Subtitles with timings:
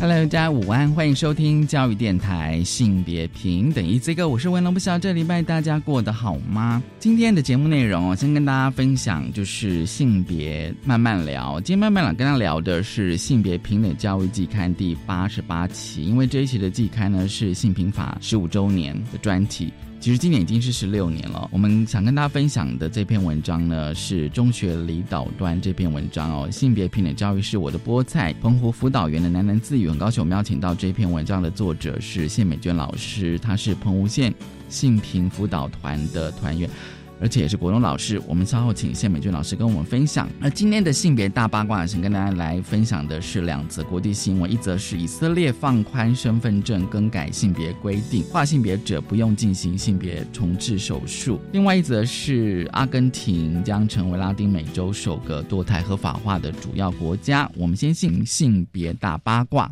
[0.00, 6.82] Hello，大家午安，欢迎收听教育电台性别平等一这个，我是文龙，不晓这礼拜大家过得好吗？
[6.98, 11.60] 今天的节目内容我，先跟大家分享就是性别慢慢聊。
[11.60, 19.70] 今天慢慢聊跟大家聊的是性别平等教育季刊第八十八期，因为这一期的季刊呢是性平法十五周年的专题。
[20.00, 21.46] 其实今年已经是十六年了。
[21.52, 26.50] 我们想跟大家分享的这篇文章呢，是中学离岛端这篇文章哦。
[26.50, 29.90] 性别平等教育是我的菠菜，澎湖辅导员的喃喃自语。
[29.90, 34.34] 很高兴我们邀请到这篇文章的作者是谢美娟老师，她是澎湖县
[34.70, 36.68] 性平辅导团的团员。
[37.20, 40.26] 而且也是国中老师，我们稍后请谢美娟老师跟我们分享。
[40.38, 57.50] 那今天的性别大八卦，想跟大家来分享的是两则国际新闻：一则是以色列放宽身份证更改性别规定，跨性别者不用进行性别重置手术；另外一则是阿根廷将成为拉丁美洲首个堕胎合法化的主要国家。
[57.54, 59.70] 我们先进性别大八卦。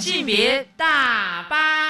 [0.00, 1.87] 性别大八卦。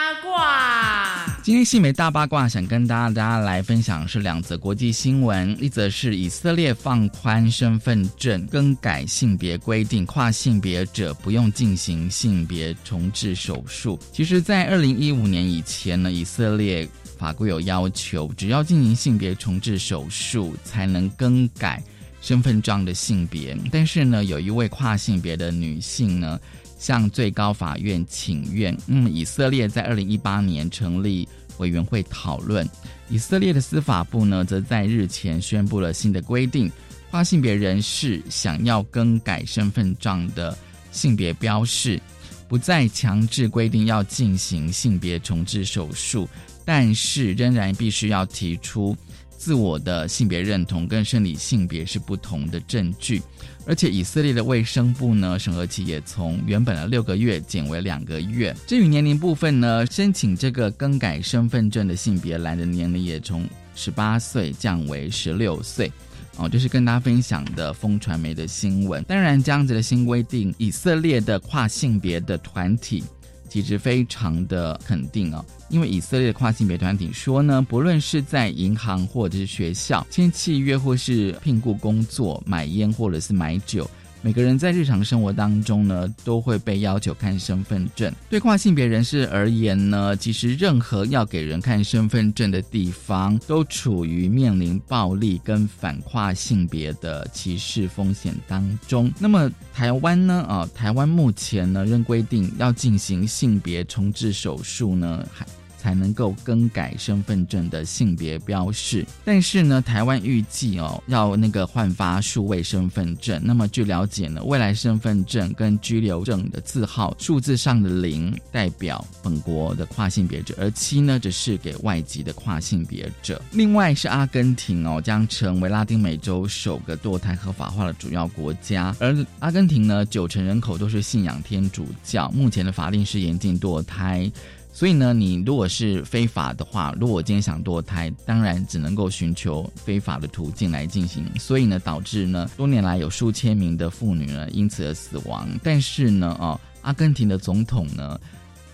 [1.48, 13.98] 今天新媒大八卦想跟大家来分享是两则国际新闻，一则是以色列放宽身份证更改性别规定，跨性别者不用进行性别重置手术。
[14.12, 21.82] 其实，在二零一五年以前呢，以色列法规有要求，只要进行性别重置手术才能更改
[22.20, 23.56] 身份证的性别。
[23.72, 26.38] 但是呢，有一位跨性别的女性呢。
[26.80, 28.72] 向最高法院请愿。
[28.86, 32.68] 那嗯，以色列在二零一八年成立委员会讨论。
[33.08, 36.70] 以色列的司法部呢，则在日前宣布了新的规定：
[37.10, 40.56] 跨性别人士想要更改身份证的
[40.90, 42.00] 性别标识，
[42.48, 46.28] 不再强制规定要进行性别重置手术，
[46.64, 48.96] 但是仍然必须要提出
[49.36, 53.22] 自我的性别认同跟生理性别是不同的证据。
[53.68, 58.56] 而且以色列的卫生部呢，审核期也从原本的六个月减为两个月。
[58.66, 65.92] 至于年龄部分呢，申请这个更改身份证的性别栏的年龄也从十八岁降为十六岁。
[66.38, 69.04] 哦，就是跟大家分享的风传媒的新闻。
[69.04, 73.04] 当然，这样子的新规定，以色列的跨性别的团体。
[73.48, 83.88] 其实非常的肯定啊，因为以色列的跨性别团体说呢，不论是在银行或者是学校签契约，或是聘雇工作、买烟或者是买酒。
[84.20, 88.12] 每个人在日常生活当中呢，都会被要求看身份证。
[88.28, 99.12] 对跨性别人士而言呢，其实任何要给人看身份证的地方，都处于面临暴力跟反跨性别的歧视风险当中。
[99.18, 100.44] 那么台湾呢？
[100.48, 105.46] 啊，台湾目前呢，仍规定要进行性别重置手术呢，还。
[105.78, 113.40] 才能够更改身份证的性别标识，但是呢，台湾预计哦要那个换发数位身份证。
[113.44, 123.40] 那么据了解呢，未来身份证跟居留证的字号数字上的零代表本国的跨性别者，而七呢则是给外籍的跨性别者。
[123.52, 134.30] 另外是阿根廷哦将成为拉丁美洲首个堕胎合法化的主要国家，而阿根廷呢九成人口都是信仰天主教，目前的法令是严禁堕胎。
[134.78, 141.26] 所以呢，你如果是非法的话，如果我今天想堕胎，当然只能够寻求非法的途径来进行。
[141.36, 145.48] 所以呢，导致呢多年来有数千名的妇女呢因此而死亡。
[145.64, 148.20] 但是呢，哦，阿根廷的总统呢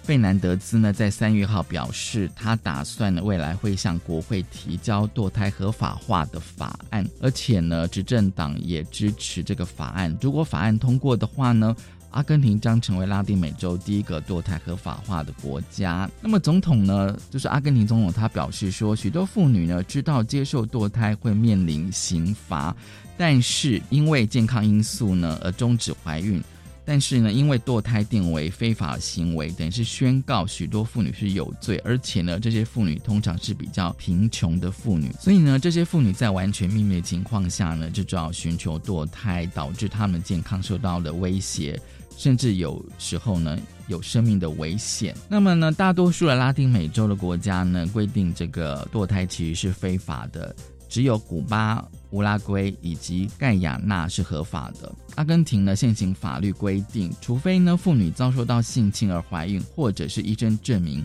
[0.02, 10.14] 费南德兹呢在三月号表示，他打算呢未来会向国会提交堕胎合法化的法案，而且呢执政党也支持这个法案。
[10.20, 11.74] 如果法案通过的话呢？
[12.14, 16.08] 阿根廷将成为拉丁美洲第一个堕胎合法化的国家。
[16.20, 22.74] 那么，总统呢，就是阿根廷总统，他表示说，许多妇女呢知道接受堕胎会面临刑罚，
[23.18, 26.40] 但是因为健康因素呢而终止怀孕。
[26.86, 41.80] 但是呢，因为堕胎定为非法行为，等于是宣告许多妇女是有罪，而且呢，这些妇女通常是比较贫穷的妇女，所以呢，这些妇女在完全秘密的情况下呢，就只好寻求堕胎，导致她们健康受到了威胁。
[42.16, 43.58] 甚至有时候呢，
[43.88, 45.14] 有生命的危险。
[45.28, 50.54] 那么呢，大多数的拉丁美洲的国家呢，规定这个堕胎其实是非法的
[50.88, 54.92] 只有古巴、乌拉圭以及盖亚纳是合法的。
[55.16, 61.04] 阿根廷呢，现行法律规定，除非呢妇女遭受到性侵而怀孕，或者是医生证明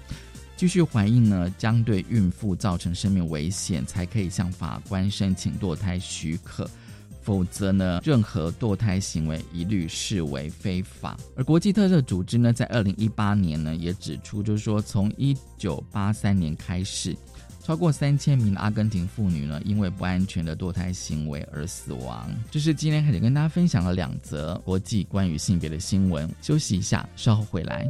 [0.56, 6.70] 继续怀孕呢将对孕妇造成生命危险，才可以向法官申请堕胎许可。
[7.30, 11.16] 否则呢，任何堕胎行为一律视为非法。
[11.36, 17.16] 而国际特赦组织呢，在二零一八年呢，也指出，就是说，从一九八三年开始，
[17.64, 22.28] 超过三千名阿根廷妇女呢，因为不安全的堕胎行为而死亡。
[22.50, 26.28] 这是今天开始跟大家分享了两则国际关于性别的新闻。
[26.42, 27.88] 休息一下，稍后回来。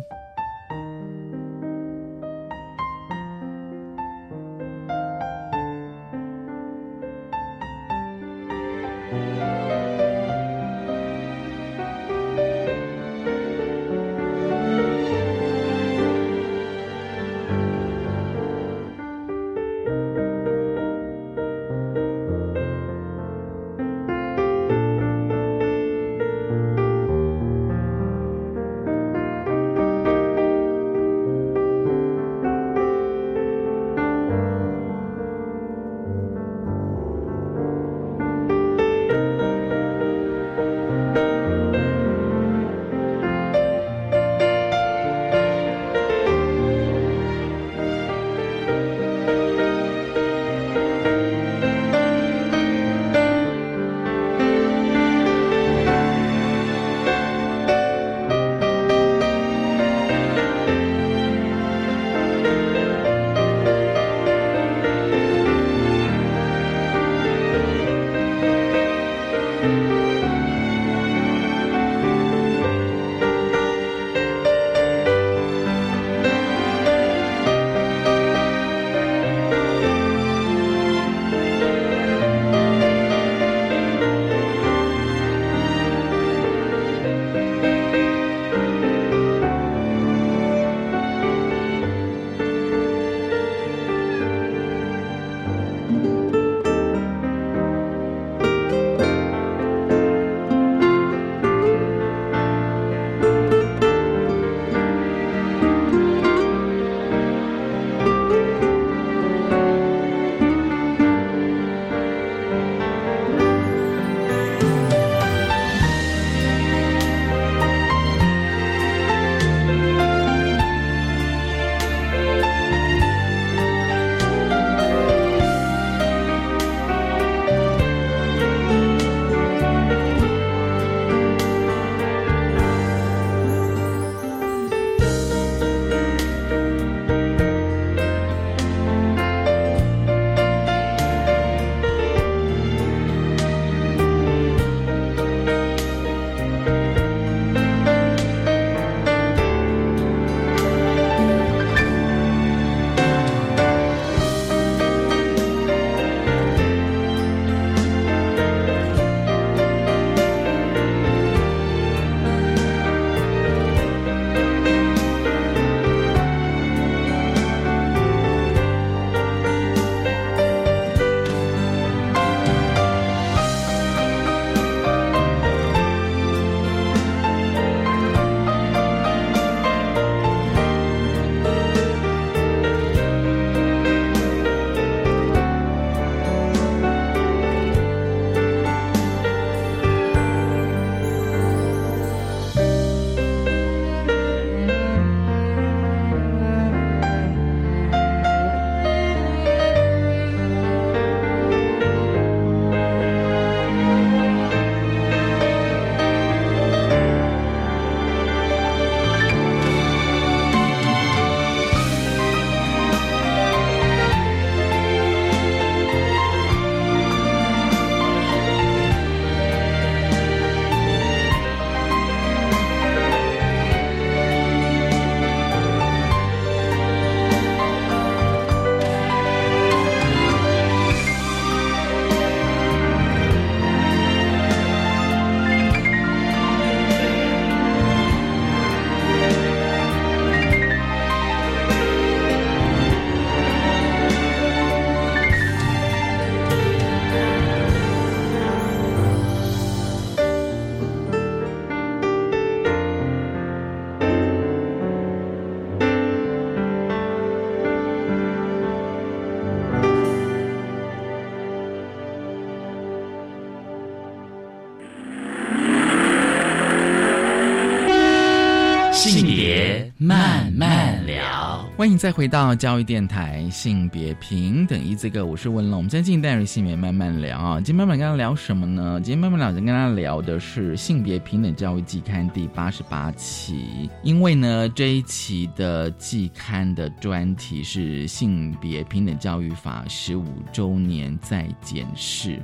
[271.80, 275.78] 欢迎再回到教育电台性别平等一这个，我是文龙。
[275.78, 279.00] 我们今天进带入性别慢慢聊啊，今天慢慢跟他聊什么呢？
[279.02, 283.90] 今天慢慢聊，跟大家聊的是性别平等教育季刊第八十八期。
[284.04, 292.42] 因为呢，这一期的季刊的专题是性别平等教育法十五周年再检视。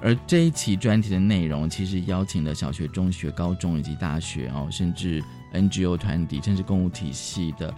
[0.00, 5.22] 而这一期专题的内容，其实邀请了小学、中学、高中以及大学哦，甚至
[5.52, 7.74] NGO 团体，甚至公务体系的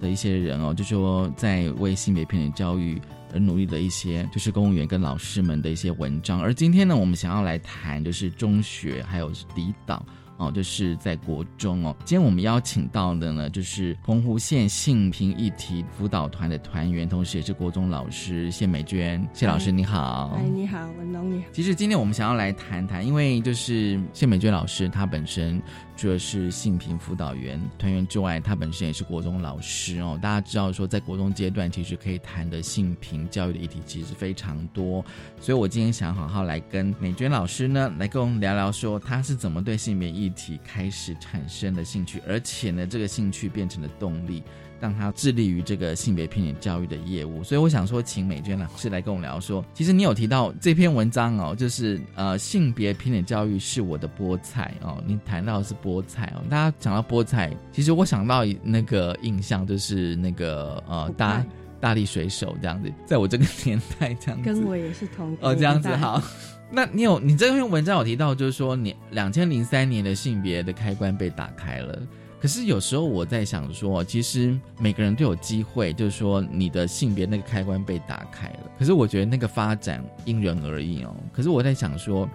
[0.00, 3.00] 的一些人哦，就说在为性别平等教育
[3.32, 6.40] 而努力的一些，就是公务员跟老师们的一些文章。
[6.40, 10.04] 而今天呢，我们想要来谈，就是中学还有离岛。
[10.36, 11.94] 哦，就是在国中哦。
[12.00, 19.24] 今天我们邀请到的呢，就是澎湖县性平议题辅导团的团员，同时也是国中老师谢美娟。
[19.32, 21.46] 谢老师你好，哎，你好，文龙你好。
[21.52, 25.62] 其实今天我们想要来谈谈，因为就是谢美娟老师她本身。
[25.96, 30.18] 除了是性平辅导员团员之外，他本身也是国中老师哦。
[30.20, 35.04] 大家知道说，在国中阶段，其实可以谈的性平教育的议题其实非常多。
[35.40, 44.42] 所以我今天想好好来跟美娟老师呢，来跟我们聊聊，说他是怎么对性别议题开始产生的兴趣，而且呢，这个兴趣变成了动力。
[44.80, 61.44] 让他致力于这个性别平等教育的业务，所以我想说，请美娟老师来跟我聊说，其实你有提到这篇文章哦，就是呃，性别平等教育是我的菠菜哦，你谈到的是菠菜哦，大家讲到菠菜，其实我想到那个印象就是那个呃大
[61.80, 66.22] 大力水手这样子，在我这个年代这样子， 跟我也是同哦这样子好，
[66.70, 72.02] 那你有你这篇文章有提到，就是说你两千零三年的性别的开关被打开了。
[72.44, 78.70] 可是有时候我在想说，其实每个人都有机会，就是说你的性别那个开关被打开了。
[78.78, 81.16] 可是我觉得那个发展因人而异哦。
[81.32, 82.28] 可是我在想说，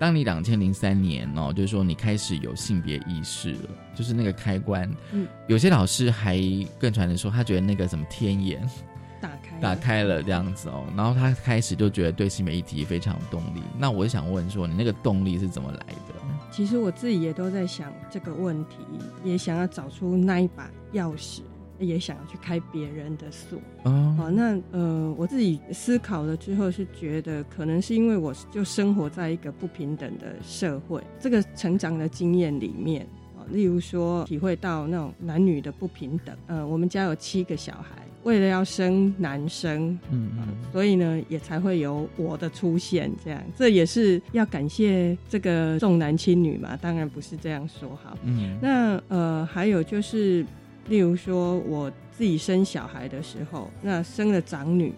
[0.00, 6.40] 当你两千零三年哦，就是说你开始有性别意识了，就是那个开关，嗯，有些老师还
[6.76, 8.68] 更传的说，他觉得那个什么天眼
[9.22, 13.62] 打开打开了这样子哦，然后他开始就觉得对新媒体非常有动力。
[13.78, 16.11] 那我想问说，你那个动力是怎么来的？
[16.52, 18.76] 其实我自己也都在想这个问题，
[19.24, 21.40] 也想要找出那一把钥匙，
[21.78, 23.58] 也想要去开别人的锁。
[23.84, 36.36] 哦，那呃，我自己思考了之后是觉得，可能是因为我就生活在一个不平等的社会，这个成长的经验里面啊，例如说体会到那种男女的不平等。
[36.48, 38.06] 呃，我们家有七个小孩。
[38.24, 40.30] 为了要生男生，嗯，
[40.70, 43.10] 所以呢，也才会有我的出现。
[43.24, 46.78] 这样，这也是要感谢这个重男轻女嘛？
[46.80, 48.16] 当然不是这样说哈。
[48.22, 50.46] 嗯，那呃，还有就是，
[50.88, 54.92] 例如说我自己生小孩的时候，那生了长女，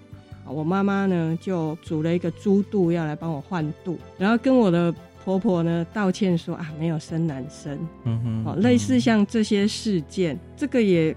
[0.47, 7.79] 我妈妈呢就煮了一个猪肚要来帮我换肚，然后跟我的婆婆呢道歉说啊，没有生男生。
[8.05, 11.17] 嗯哼，哦，类似像这些事件，这个也。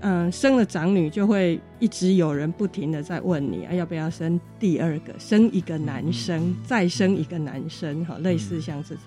[0.00, 9.04] 嗯，生了长女就会一直有人不停的在问你啊，要不要生第二个，生一个男生，再生一个男生，哈，类似像这种。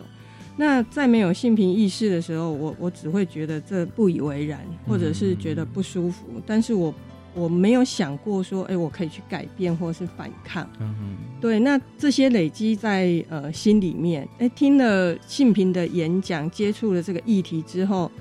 [0.56, 6.94] 那在没有性平意识的时候，我我只会觉得这不以为然，或者是觉得不舒服，但是我
[7.34, 10.70] 我没有想过说，哎，我可以去改变或是反抗。
[10.80, 18.12] 嗯哼，对，那这些累积在呃心里面，哎，听了性平的演讲，接触了这个议题之后，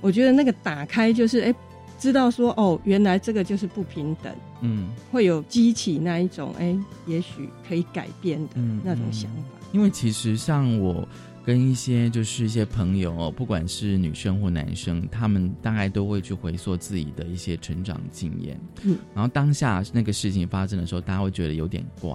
[0.00, 1.54] 我觉得那个打开就是哎。
[1.98, 6.76] 知道说哦，原来这个就是不平等，嗯，会有激起那一种哎，
[7.06, 9.38] 也许可以改变的那种想法。
[9.72, 11.06] 因为其实像我
[11.44, 22.12] 跟一些就是一些朋友哦，不管是女生或男生，他们大概都会去回溯自己的一些成长经验，嗯，然后当下那个事情发生的时候，大家会觉得有点怪，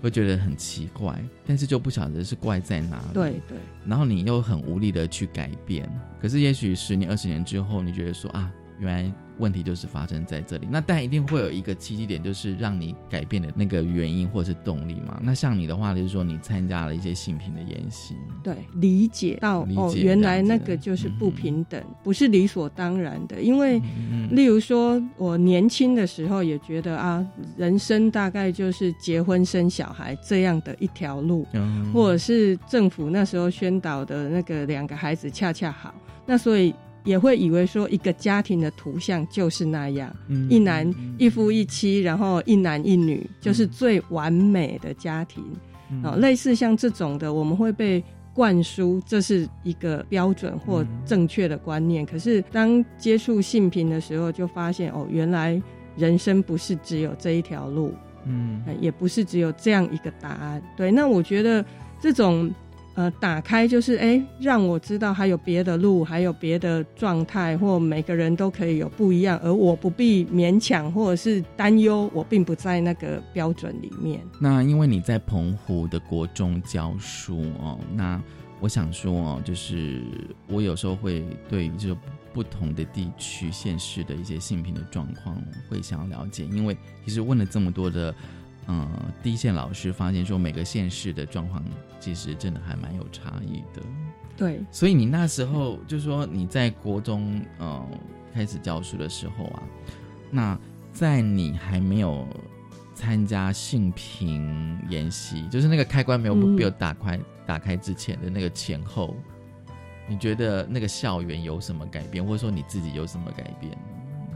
[0.00, 5.88] 会觉得很奇怪，但是就不晓得是怪在哪里，对对，然后你又很无力的去改变，
[6.20, 8.52] 可是也许十年二十年之后，你觉得说啊。
[8.82, 15.18] 原来问题就是发生在这里，那但一定会有一个契机点，就是让你改变的那个原因或者是动力嘛。
[15.22, 23.40] 那像你的话，就是说你参加了一些性平的演习，对，理解到哦，原来那个就是不平等，不是理所当然的。
[23.40, 23.80] 因为，
[24.30, 27.24] 例如说我年轻的时候也觉得啊，
[27.56, 31.46] 人生大概就是结婚生小孩这样的一条路，
[31.94, 35.94] 或者是政府那时候宣导的那个两个孩子恰恰好，
[36.26, 36.74] 那所以。
[37.04, 40.14] 也会以为说一个家庭的图像就是那样，
[40.48, 45.42] 一男一夫一妻，然后一男一女就是最完美的家庭
[46.02, 46.14] 啊。
[46.16, 52.06] 类似像这种的，我们会被灌输这是一个标准或正确的观念。
[52.06, 55.60] 可是当接触性平的时候，就发现哦，原来
[55.96, 57.92] 人生不是只有这一条路，
[58.26, 60.62] 嗯，也不是只有这样一个答案。
[60.76, 61.64] 对，那我觉得
[62.00, 62.48] 这种。
[62.94, 74.20] 呃，打开就是哎，让我知道还有别的路，还有别的状态，或每个人都可以有不一样，而我不必勉强或者是担忧，我并不在那个标准里面。
[74.38, 78.20] 那因为你在澎湖的国中教书哦，那
[78.60, 80.02] 我想说哦，就是
[80.46, 81.96] 我有时候会对于这个
[82.34, 88.14] 不同的地区县市的一些性平的状况会想要了解，因为其实问了这么多的。
[88.68, 88.88] 嗯，
[89.22, 91.62] 第一线老师发现说，每个县市的状况
[91.98, 93.82] 其实真的还蛮有差异的。
[94.36, 97.86] 对，所以你那时候就说你在国中呃
[98.32, 99.62] 开始教书的时候啊，
[100.30, 100.58] 那
[100.92, 102.26] 在你还没有
[102.94, 109.14] 参加性平研习，就是那个开关没有没有打开打开之前的那个前后，
[110.08, 113.76] 你觉得那个校园有什么改变，或者说你自己有什么改变？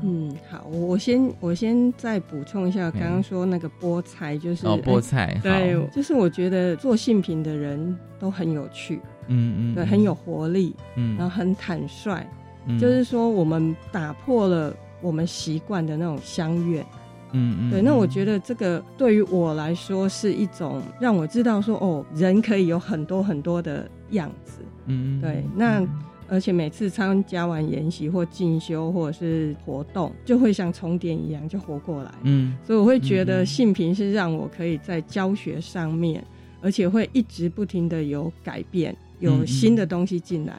[0.03, 12.26] 嗯，好，我先我先再补充一下，刚刚说那个菠菜，就是哦，菠菜，对，就是我觉得做性品的人都很有趣，嗯嗯，对，很有活力，嗯，然后很坦率，
[12.67, 12.79] 嗯。
[12.79, 16.85] 就是说我们打破了我们习惯的那种相怨，
[17.33, 25.83] 嗯嗯，对，那我觉得这个对于我来说是一种让我知道说，哦，人可以有很多很多的样子，嗯，对，那。
[26.28, 32.12] 而且每次参加完研习或进修或者是活动，就会像充电一样就活过来。
[32.23, 36.25] 嗯，所以我会觉得性平是让我可以在教学上面，
[36.61, 40.54] 而且会一直不停的有改变，有新的东西进来。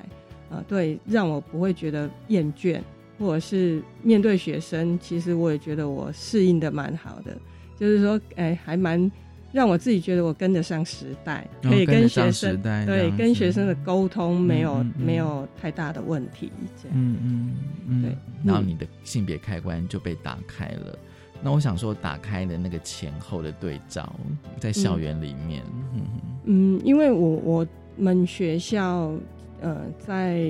[0.49, 2.79] 啊，对，让我不会觉得厌倦，
[3.19, 7.37] 或者是面对学生，其实我也觉得我适应的蛮好的。
[7.77, 9.11] 就是说，哎，还蛮。
[9.57, 16.95] 让我自己觉得我跟得上时代，可以跟学生对跟学生的沟通没有没有太大的问题，这样。
[16.95, 17.55] 嗯嗯
[17.87, 18.01] 嗯。
[18.03, 20.95] 对，然后你的性别开关就被打开了。
[21.41, 24.13] 那我想说，打开的那个前后的对照，
[24.59, 25.63] 在校园里面，
[25.95, 26.01] 嗯。
[26.45, 29.11] 嗯，因为我我们学校
[29.59, 30.47] 呃在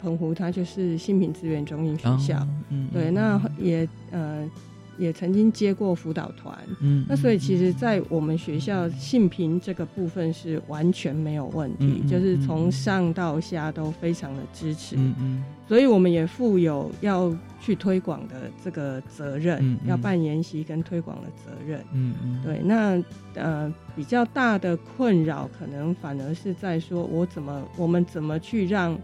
[0.00, 4.48] 澎湖，它就是性平资源中心学校，嗯，对，那也呃。
[4.98, 23.02] 也曾经接过辅导团，嗯，那所以其实，在我们学校性平这个部分是完全没有问题，就是从上到下都非常的支持，嗯嗯，所以我们也负有要去推广的这个责任，要办研习跟推广的责任，嗯嗯，对，那
[23.34, 28.98] 呃比较大的困扰可能反而是在说，我怎么我们怎么去让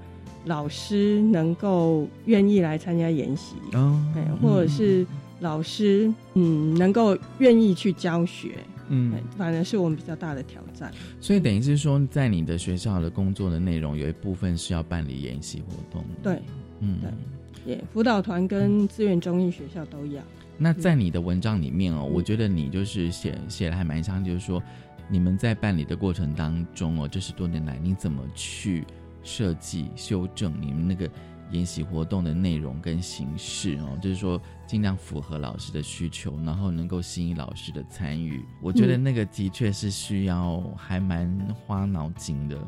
[0.45, 3.99] 老师能够愿意来参加研习，哦，
[4.43, 5.07] 或者是。
[5.41, 10.91] 老师，嗯，能够愿意去教学，嗯，反而是我们比较大的挑战。
[11.21, 16.03] 所以等于是说，在你的学校的工作的内容，有一部分是要办理研习活动。
[16.23, 16.41] 对，
[16.81, 20.23] 嗯，对，也辅导团跟资源中医学校都要。
[20.57, 24.63] 那在你的文章里面哦，我觉得你就是写写的还蛮像，就是说
[25.07, 28.85] 你们在办理的过程当中哦，这十多年来你怎么去
[29.23, 31.07] 设计修正你们那个。
[31.51, 38.45] 研习活动的内容跟形式哦，就是说尽量符合老师的需求，然后能够吸引老师的参与。
[38.61, 42.59] 我觉得那个的确是需要还蛮花脑筋的。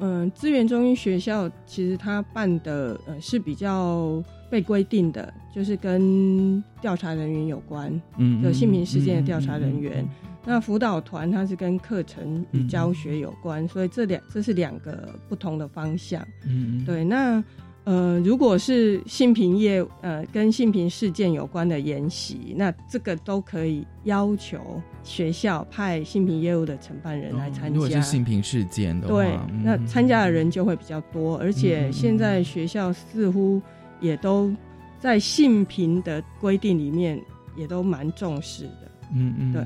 [0.00, 10.04] 嗯，资源中心学校其实他办的呃是比较被规定的，就是跟调查人员有关，嗯，有性平事件的调查人员。
[10.46, 16.26] 那辅导团它是跟课程与教学有关，所以这两这是两个不同的方向。
[16.46, 17.42] 嗯，对，那。
[17.84, 24.58] 呃，如果是性平业，呃，跟性平事件有关的研习，那这个都可以要求
[25.02, 27.68] 学校派性平业务的承办人来参加。
[27.68, 33.60] 如果是性平事件的话，对，那参加的人就会比较多，而且现在学校似乎
[34.00, 34.50] 也都
[34.98, 37.20] 在性平的规定里面
[37.54, 38.90] 也都蛮重视的。
[39.14, 39.62] 嗯嗯，对。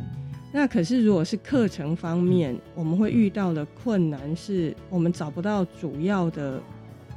[0.51, 6.61] 那可是如果是课程方面，我们会遇到的困难是我们找不到主要的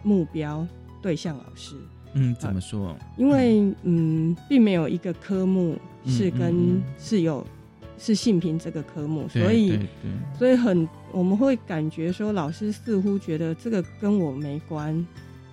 [0.03, 0.67] 目标。
[1.01, 1.75] 对象老师，
[2.13, 2.95] 嗯，怎么说？
[3.17, 7.45] 因为嗯，并没有一个科目是跟是有
[7.97, 9.79] 是性平这个科目，所以
[10.37, 14.93] 所以很我们会感觉说，老师似乎觉得这个跟我没关，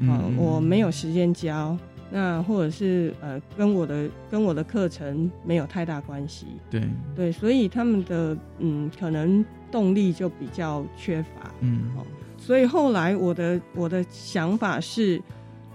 [0.01, 1.77] 啊，我没有时间教，
[2.11, 6.83] 那或者是呃，跟我的跟我的课程没有太大关系，对。
[7.15, 12.05] 对，所以他们的嗯，可能动力就比较缺乏，嗯，哦。
[12.39, 15.23] 所以后来我的我的想法是。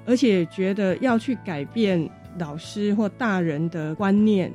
[0.05, 4.51] 而且觉得要去改变老师或大人的观念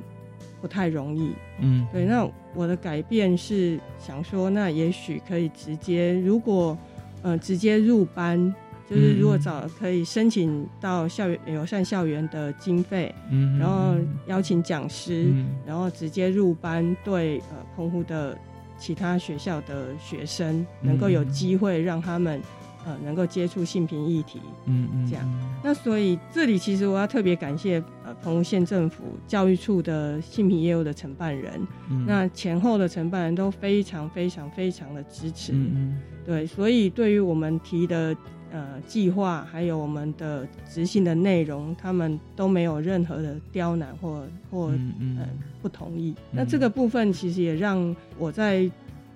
[0.61, 2.05] 不太容易，嗯，对。
[2.05, 6.77] 那我的改变是想说，那也许可以直接，如果
[7.21, 8.53] 呃直接入班，
[8.89, 13.95] 就是如果找可以申请到校园友善校园的经费，嗯，然后
[14.27, 15.31] 邀请讲师，
[15.65, 18.37] 然后直接入班，对呃澎湖的
[18.77, 22.41] 其他学校的学生能够有机会让他们。
[22.89, 25.23] 呃，能够接触性平议题，嗯嗯，这样，
[25.63, 31.61] 那所以这里其实我要特别感谢呃澎湖县政府教育处的性平业务的承办人，
[32.07, 38.17] 那前后的承办人都非常非常非常的支持，嗯嗯，对，所以对于我们提的
[38.51, 45.19] 呃计划，还有我们的执行的内容，他们都没有任何的刁难或或嗯
[45.61, 46.15] 不同意。
[46.31, 48.67] 那这个部分其实也让我在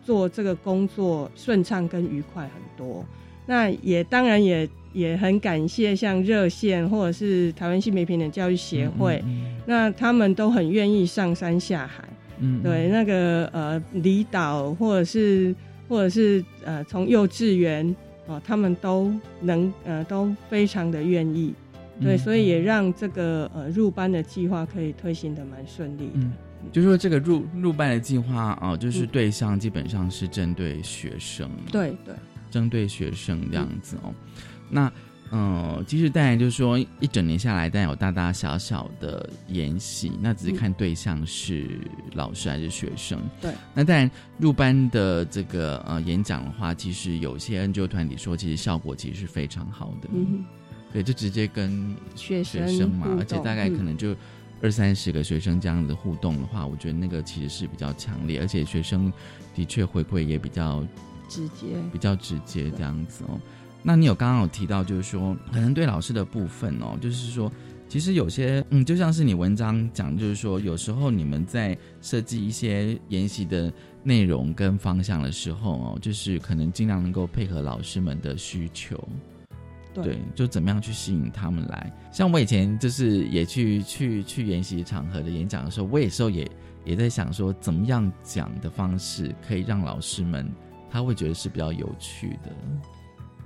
[0.03, 3.03] 做这个工作顺畅跟愉快很多。
[3.45, 9.23] 那也当然也也很感谢像热线或者是台湾性别平等教育协会，
[9.65, 12.03] 那他们都很愿意上山下海，
[12.39, 15.53] 嗯，对，那个呃离岛或者是
[15.89, 17.95] 或者是呃从幼稚园
[18.27, 21.53] 哦，他们都能呃都非常的愿意，
[22.01, 26.27] 对，所以也让这个呃入班的计划可以推行的蛮顺利的。
[26.71, 32.13] 就说这个入入班的计划哦，就是对象基本上是针对学生，对对。
[32.53, 34.13] 针对学生这样子哦，
[34.69, 34.93] 那
[35.31, 41.79] 嗯，其实当然就是说一整年下来，但有大大小小的研习，那只是看对象是
[42.13, 43.19] 老师还是学生。
[43.41, 50.09] 对，那当然入班的这个呃演讲的话，其实有些 NGO 团体说，其实效果其实是非常好的。
[50.13, 50.45] 嗯，
[50.91, 54.15] 对，就直接跟学生嘛，而且大概可能就
[54.61, 59.11] 二三十个学生这样子互动的话，我觉得那个其实是比较强烈，而且学生
[59.55, 60.85] 的确回馈也比较。
[61.33, 63.39] 直接比较直接这样子哦，
[63.81, 67.51] 那你有刚刚有提到，就是说可能对老师的部分哦，就是说
[67.89, 78.95] 其实有些嗯，就像是你文章讲，就是说有时候你们在设计一些研习的内容跟方向的时候哦，就是可能尽量能够配合老师们的需求，
[79.93, 81.91] 对，就怎么样去吸引他们来。
[82.11, 86.49] 像我以前就是也去去去研习场合的演讲的时候，我有时候也
[86.85, 90.47] 也在想说，怎么样讲的方式可以让老师们。
[90.93, 92.51] 他会觉得是比较有趣的，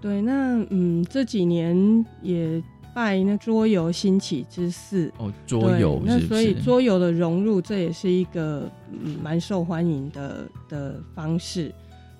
[0.01, 0.21] 对。
[0.21, 2.61] 那嗯，这几年也
[2.93, 8.69] 拜那桌游兴起之势哦，桌游那所以桌游的融入，这也是一个
[9.23, 11.73] 蛮受欢迎的的方式。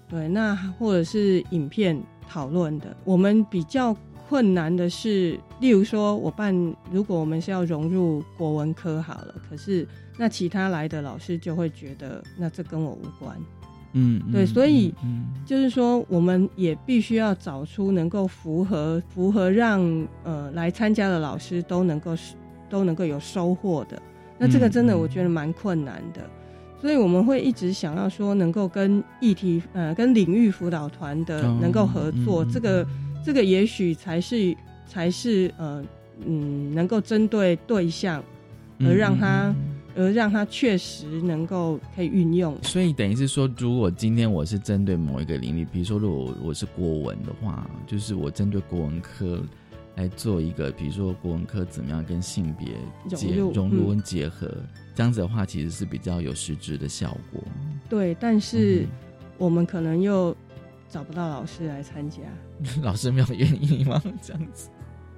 [0.07, 3.93] 对，那或者是影片讨论的，我们比较
[4.29, 6.55] 困难的是，例如说我办，
[6.89, 9.85] 如果我们是要融入国文科好了，可是
[10.17, 13.37] 那其他来的老师就会觉得，那这跟我无关。
[13.93, 14.93] 嗯，对，所以
[15.45, 22.15] 就是说，我们也必须要找出能够符合符合让呃来参加的老师都能够
[22.69, 23.99] 都能够有收获的。
[24.37, 26.21] 那这个真的我觉得蛮困难的，
[26.79, 32.85] 所以我们会一直想要说能够跟议题呃跟领域辅导团的能够合作，这个
[33.25, 35.83] 这个也许才是才是呃
[36.25, 38.23] 嗯能够针对对象
[38.81, 39.55] 而让他。
[39.97, 49.41] 而让他确实能够可以运用，所以等于是说，如果今天我是针对某一个领域，比如说如果我是国文的话，就是我针对国文科
[49.95, 52.67] 来做一个，比如说国文科怎么样跟性别
[53.17, 54.47] 结融入跟结合，
[54.93, 57.41] 这样子的话，其实是比较有实质的效果。
[57.89, 58.85] 对，但是
[59.39, 60.35] 我们可能又
[60.87, 62.19] 找不到老师来参加，
[62.83, 63.99] 老师没有愿意吗？
[64.21, 64.69] 这样子，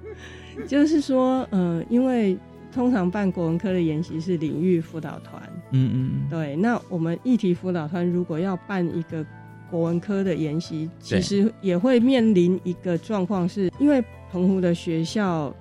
[0.66, 2.38] 就是说，嗯，因为。
[2.72, 6.56] 通常办国文科的研习是领域辅导团，嗯嗯，对。
[6.56, 9.24] 那我们议题辅导团如果要办一个
[9.70, 15.54] 国文科的研习，其实也会面临一个状况，是因为澎湖的学校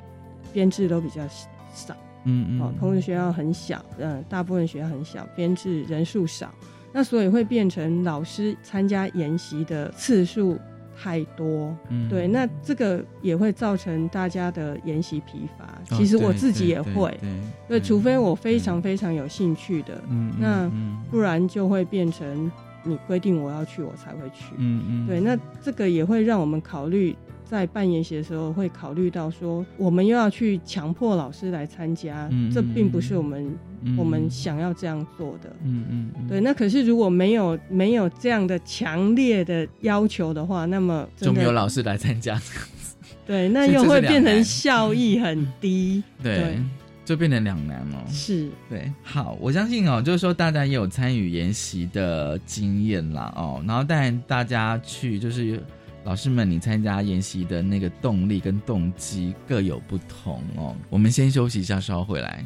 [0.53, 1.27] 编制都比较
[1.73, 1.95] 少，
[2.25, 6.53] 嗯嗯，哦，澎湖的学校很小，嗯，大部分学校很小，编制人数少，
[6.93, 10.57] 那所以会变成老师参加研习的次数。
[11.01, 11.73] 太多，
[12.09, 15.95] 对，那这个也会造成大家的研习疲乏。
[15.95, 17.17] 其实我自己也会，
[17.69, 20.01] 对，除非我非常非常有兴趣的，
[20.37, 20.69] 那
[21.09, 22.51] 不然就会变成
[22.83, 24.53] 你规定我要去，我才会去。
[24.57, 27.15] 嗯嗯，对，那这个也会让我们考虑。
[27.49, 33.57] 在办研习的时候，会考虑到说，我们又要去强迫老师来参加，这并不是我们
[33.97, 35.49] 我们想要这样做的。
[35.63, 36.39] 嗯嗯，对。
[36.39, 42.39] 那可是如果没有没有这样的强烈的要求的话，那么就没有老师来参加。
[43.25, 46.03] 对，那又会变成效益很低。
[46.21, 46.55] 对，
[47.03, 48.05] 就变成两难了。
[48.07, 48.93] 是，对。
[49.01, 55.59] 好，我相信哦，就是说大家也有参与研习的经验啦，哦，然后但大家去就是。
[56.09, 60.75] 老师们，你参加研习的那个动力跟动机各有不同哦。
[60.89, 62.43] 我们先休息一下，稍后回来。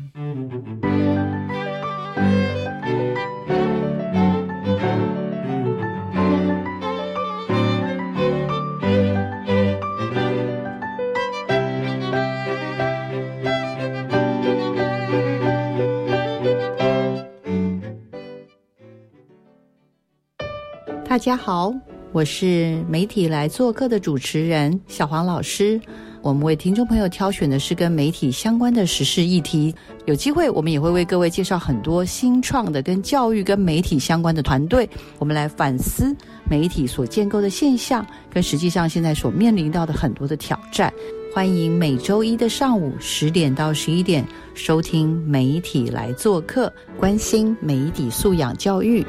[21.06, 21.74] 大家好。
[22.14, 25.82] 我是媒体来做客的主持人小黄老师。
[26.22, 29.74] 我们为听众朋友挑选的是跟媒体相关的时事议题。
[30.06, 34.88] 有机会，我们也会为各位介绍很多新创的跟教育跟媒体相关的团队。
[35.18, 36.16] 我们来反思
[36.48, 40.94] 媒体所建构的现象，跟实际上现在所面临到的很多的挑战。
[41.34, 44.24] 欢迎每周一的上午十点到十一点
[44.54, 46.68] 收听《媒体来做客》，
[47.00, 49.04] 关心媒体素养教育。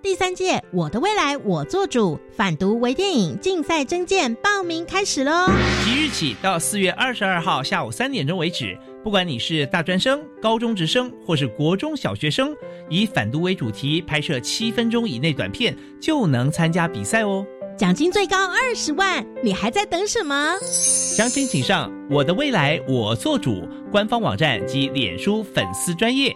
[0.00, 5.48] 第三届“我的未来我做主”反毒微电影竞赛征件报名开始喽！
[5.84, 12.54] 即日起到四月二十二号下午三点钟为止，不管你是大专生、高中职生或是国中小学生，
[12.88, 17.44] 以反毒为主题拍摄七分钟以内短片就能参加比赛哦！
[17.76, 20.54] 奖金最高二十万，你还在等什么？
[20.62, 26.34] 详情请上“我的未来我做主”官方网站及脸书粉丝专业。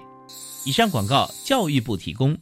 [0.64, 2.37] 以上广告，教育部提供。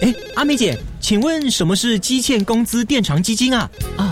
[0.00, 3.68] 哎，阿美姐，请问什么是基欠工资垫偿基金啊？
[3.96, 4.11] 啊，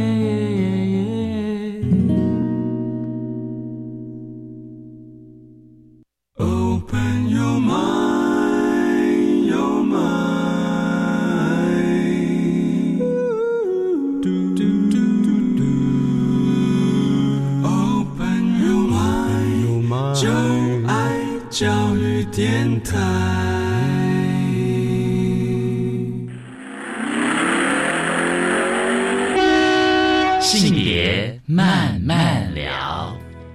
[22.83, 23.20] 台，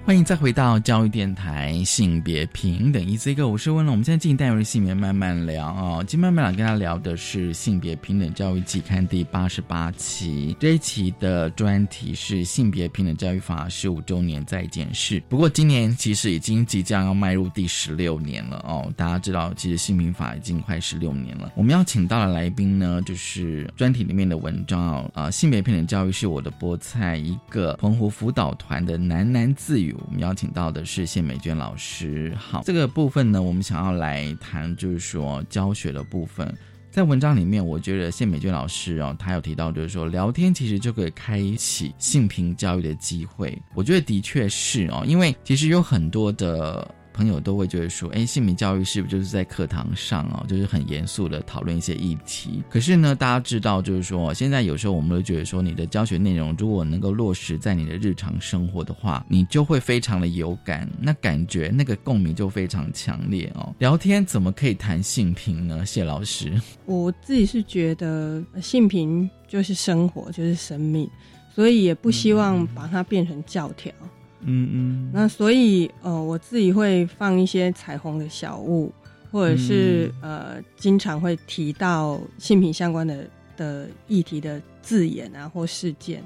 [0.07, 3.91] 欢迎再回到教育电台性别平等一 C 哥，我是温龙。
[3.91, 15.21] 我们现在进行单元性别慢慢聊啊，今天慢慢聊跟大家聊的是性别平等教育季刊第八十八期，这一期的专题是性别平等教育法十五周年再检视。
[15.27, 21.51] 不过今年其实已经即将要迈入第十六年了哦，大家知道其实性平法已经快十六年了。
[21.53, 29.96] 我们要请到的来宾呢，就是专题里面的文章啊，性别平等教育是我的菠菜，一个澎湖辅导团的喃喃自语。
[30.05, 32.35] 我们邀请到的是谢美娟老师。
[32.37, 36.53] 好，这个部分呢，我们想要来谈，就是说教学的部分。
[36.89, 43.57] 在文章里面，我觉得谢美娟老师哦，她有提到，就是说聊天其实就可以开启性平教育的机会。
[43.75, 46.95] 我觉得的确是哦，因为其实有很多的。
[47.17, 52.63] 朋友都会觉得说，哎，性别教育是不是就是在课堂上哦，就是很严肃的讨论一些议题？
[52.69, 63.73] 可是呢，大家知道，就是说，现在有时候我们都觉得说，你的教学内容如果能够落实在你的日常生活的话，你就会非常的有感，那感觉那个共鸣就非常强烈哦。
[63.79, 65.83] 聊天怎么可以谈性平呢？
[65.87, 66.53] 谢老师，
[66.85, 71.09] 我自己是觉得性平就是生活，就是生命，
[71.55, 73.91] 所以也不希望把它变成教条。
[74.03, 74.09] 嗯
[74.47, 78.91] 嗯嗯，那所以呃，我自己会放一些彩虹的小物，
[79.31, 86.23] 或者是呃，经常会提到性品相关的的议题的字眼啊或事件。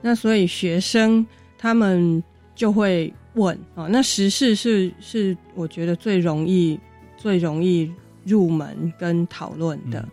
[0.00, 1.26] 那所以学生
[1.58, 2.22] 他们
[2.54, 6.78] 就会问啊，那时事是是我觉得最容易
[7.16, 7.92] 最容易
[8.24, 10.08] 入门跟讨论的。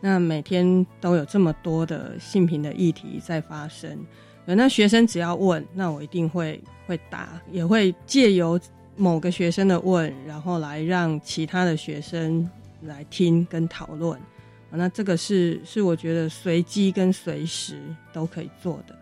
[0.00, 3.98] 那每天都有这么多的性平的议题在发生。
[4.44, 8.58] 那学生只要问，那我一定会会答，也会借由
[8.96, 12.48] 某个学生的问，然后来让其他的学生
[12.82, 14.18] 来听跟讨论。
[14.70, 17.80] 那这个是是我觉得随机跟随时
[18.12, 18.94] 都可以做的。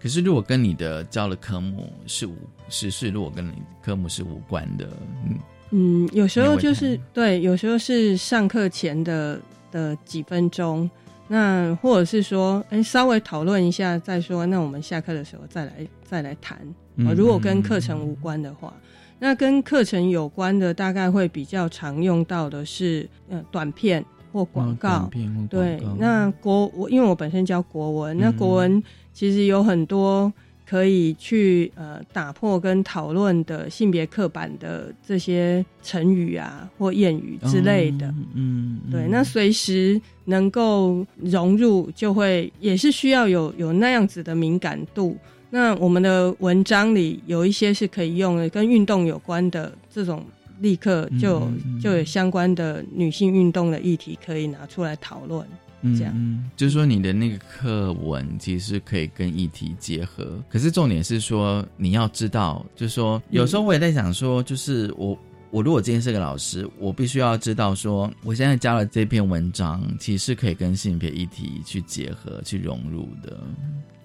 [0.00, 2.34] 可是如果跟你的教的科目是无
[2.68, 4.88] 是是，如果跟你科目是无关的，
[5.24, 5.38] 嗯
[5.70, 9.40] 嗯，有时候就是对，有时候是上课前的
[9.70, 10.90] 的几分钟。
[11.28, 14.44] 那或者是说，哎，稍微讨论一下再说。
[14.44, 16.58] 那我们下课的时候再来再来谈
[16.98, 17.12] 啊。
[17.16, 18.72] 如果跟课程无关的话，
[19.18, 25.10] 那跟课程有关的，大概会比较常用到的是，呃，短片或广告。
[25.48, 30.32] 对，那国我因为我本身教国文，那国文其实有很多。
[30.64, 38.14] 可以去呃打破跟讨论的性别刻板的这些成语啊或谚语之类的。
[38.32, 45.14] 嗯，对，那随时能够融入，就会也是需要有有那样子的敏感度。
[45.54, 50.24] 那我们的文章里有一些是可以用的，跟运动有关的这种，
[50.60, 51.46] 立刻就
[51.78, 55.46] 就有相关的女性运动的议题可以拿出来讨论。
[55.98, 65.18] 这样，就是说你的那个课文其实可以跟议题结合，可是重点是说你要知道，就是说有时候我也在想说，就是我
[65.50, 73.38] 我如果今天是个老师，我必须要知道说，我现在教了这篇文章，其实可以跟性别议题去结合、去融入的。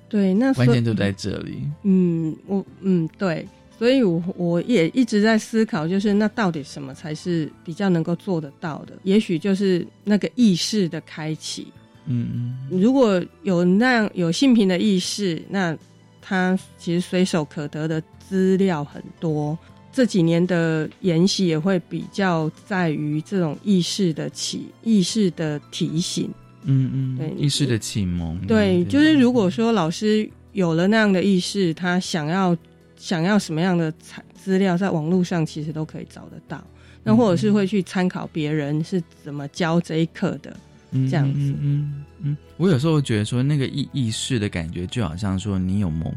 [0.09, 1.61] 对，那关键就在这里。
[1.83, 3.47] 嗯，我嗯对。
[3.77, 8.97] 所以，我我也一直在思考，就是那到底什么才是比较能够做得到的？
[9.03, 11.67] 也许就是那个意识的开启。
[12.07, 15.77] 嗯嗯，如果有那样有性平的意识，那
[16.19, 19.55] 他其实随手可得的资料很多。
[19.93, 26.31] 这几年的研习也会比较在于这种意识的启意识的提醒。
[26.67, 28.39] 嗯嗯，对，意识的启蒙。
[28.45, 32.55] 对，就是如果说老师有了那样的意识，他想要。
[32.99, 36.59] 想要什么样的材资料，在网络上其实都可以找得到。
[37.03, 40.57] 那或者是会去参考别人是怎么教这一课的，
[40.91, 41.53] 这样子。
[41.61, 46.11] 嗯嗯，我有时候觉得说，那个意意识的感觉，就好像说你有某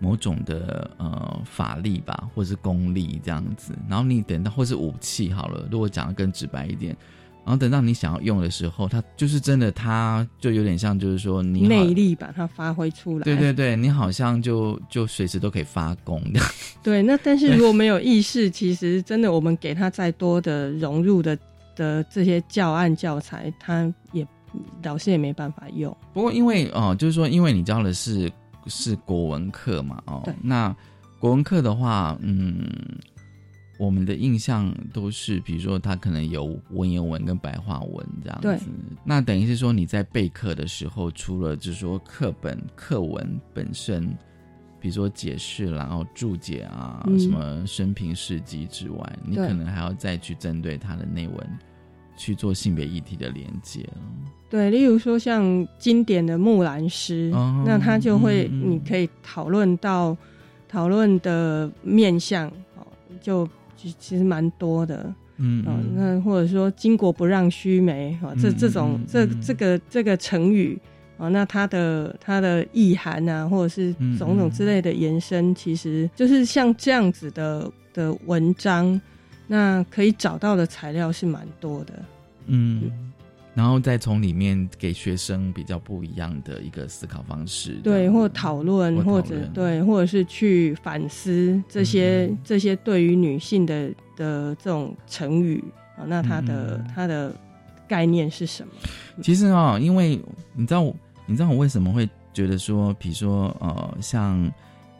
[0.00, 3.72] 某种的呃法力吧，或是功力这样子。
[3.88, 6.96] 然后你等到或是武器好了，如果讲的更直白一点。
[7.44, 13.24] 然后等到你想要用的时候，它就是真的，它就有点像，就是说你魅力把它发挥出来。
[13.24, 16.40] 对对对，你好像就就随时都可以发功的。
[16.82, 21.38] 对，那但是如果没有意识，其实真的我们给他再多的融入的
[21.76, 24.26] 的这些教案教材，他也
[24.82, 25.94] 老师也没办法用。
[26.14, 28.32] 不过因为哦，就是说因为你教的是
[28.68, 30.74] 是国文课嘛，哦，那
[31.18, 32.66] 国文课的话，嗯。
[33.84, 38.66] 我们的印象都是，比如说他可能有文言文跟白话文这样子。
[39.04, 44.16] 那等于是说你在备课的时候，除了就是说课本课文本身，
[44.80, 51.58] 比如说解释然后注解啊，什么生平事迹之外，你可能还要再去针对他的内文
[52.16, 53.88] 去做性别议题的连接。
[54.48, 57.30] 对，例如说像经典的木兰诗，
[57.66, 60.16] 那他就会你可以讨论到
[60.68, 62.86] 讨论的面向哦，
[63.20, 63.48] 就。
[63.98, 70.78] 其实蛮多的，嗯，那或者说“巾帼不让须眉”啊，这这种这这个这个成语
[71.18, 79.00] 啊，那它的它的意涵啊，或者是种种之类的延伸，其实就是像这样子的的文章，
[79.46, 81.92] 那可以找到的材料是蛮多的，
[82.46, 82.90] 嗯。
[83.54, 95.62] 然后再从里面给学生比较不一样的一个思考方式，对，或讨论，或者对，或者是去反思这些这些对于女性的的这种成语
[95.96, 97.32] 啊，那它的它的
[97.86, 98.72] 概念是什么？
[99.22, 100.20] 其实啊，因为
[100.52, 100.92] 你知道，
[101.24, 104.52] 你知道我为什么会觉得说，比如说呃，像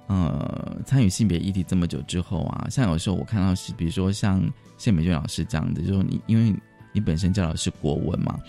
[0.07, 4.41] 呃参与性别议题这么久之后啊，像有时候我看到是，比如说像
[4.79, 6.55] 谢美娟老师这样的，就是你因为。
[6.95, 8.41] 你本身教的是国文嘛？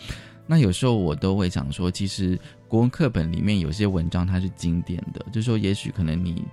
[0.48, 6.46] 那有时候我都会想说，其实国文课本里面有些文章它是经典的，就是说也许可能你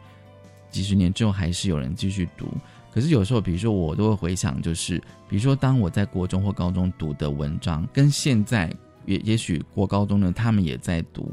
[0.70, 2.48] 几十年之后还是有人继续读。
[2.90, 8.74] 可是有时候，比如说我都会回想，就是比如说当我在国中或高中读的文章，跟现在
[9.05, 11.31] 也也许国高中的他们也在读。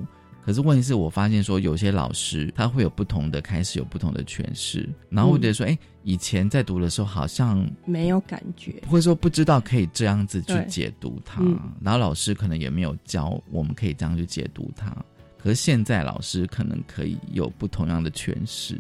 [0.49, 4.89] 可是问题是我发现说，有些老师他会有不同的开始，有不同的诠释。
[5.07, 11.39] 然后我觉得说，哎，以前在读的时候好像没有感觉，或者说不知道可以这样子去解读它。
[11.79, 14.91] 然后老师可能也没有教我们可以这样去解读它。
[15.38, 18.75] 可是现在老师可能可以有不同样的诠释。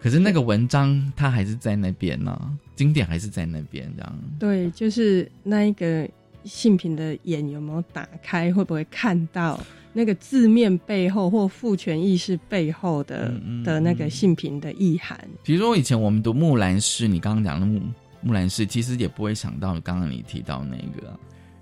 [0.00, 4.18] 可是那个文章它还是在那边呢，经典还是在那边这样。
[4.36, 6.10] 对，就是那一个
[6.42, 9.60] 性品的眼有没有打开，会不会看到？
[9.92, 13.32] 那个字面背后或父权意识背后的
[13.64, 17.80] 的那个性平的意涵，比如说以前我们读木兰诗，你刚刚讲的木
[18.22, 21.18] 木兰诗，其实也不会想到刚刚你提到那个，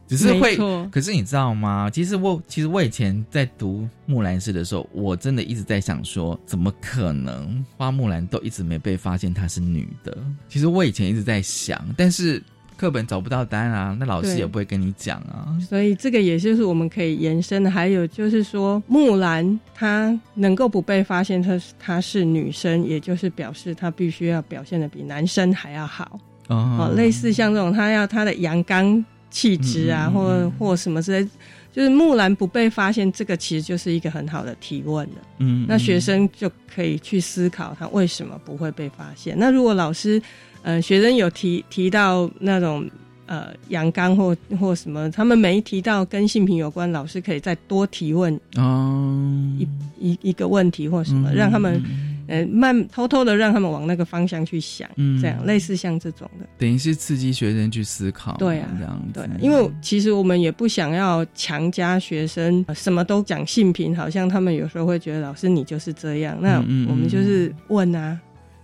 [0.07, 0.57] 只是会。
[0.91, 1.91] 可是你知道吗？
[1.91, 10.17] 其实我其实我以前在读木兰诗的时候，我真的一直在想说，怎么可能花木兰都一直没被发现她是女的？
[10.49, 12.43] 其实我以前一直在想，但是。
[12.81, 15.53] 课本找不到答案啊，那老师也不会跟你讲啊。
[15.69, 17.71] 所以这个也就是我们可以延伸的。
[17.71, 26.19] 还有就是说，木兰她能够不被发现，她她是女生，也就是表示她必须要表现的比男生还要好。
[26.49, 31.29] 哦，类似像这种，她要她的阳刚气质啊，或或什么之类，
[31.71, 35.17] 就是木兰不被发现，这个其实就是一个很好的提问了。
[35.37, 39.37] 嗯，那学生就可以去思考他为什么不会被发现。
[39.39, 40.21] 那如果老师，
[40.63, 42.89] 呃，学生有提提到那种
[43.27, 49.17] 呃阳刚或或什么，他们没提到跟性平有关，老师可以再多提问哦。
[49.59, 51.83] 一一一个问题或什么，让他们。
[52.27, 55.21] 呃，慢偷偷的让他们往那个方向去想，嗯。
[55.21, 66.59] 这样类似像这种的，等于是刺激学生去思考，对啊，这样对，因为其实我们也不想要强加学生什么都讲性平，好像他们有时候会觉得老师你就是这样，那
[66.89, 68.17] 我们就是问啊，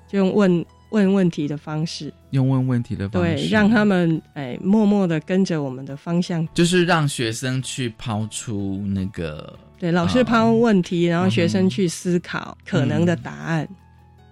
[0.06, 9.58] 就用问问问题的方式，用问问题的方式，对，让他们哎默默的跟着我们的方向，就是让学生去抛出那个。
[9.78, 13.68] 对，老师抛问题，然后学生去思考可能的答案，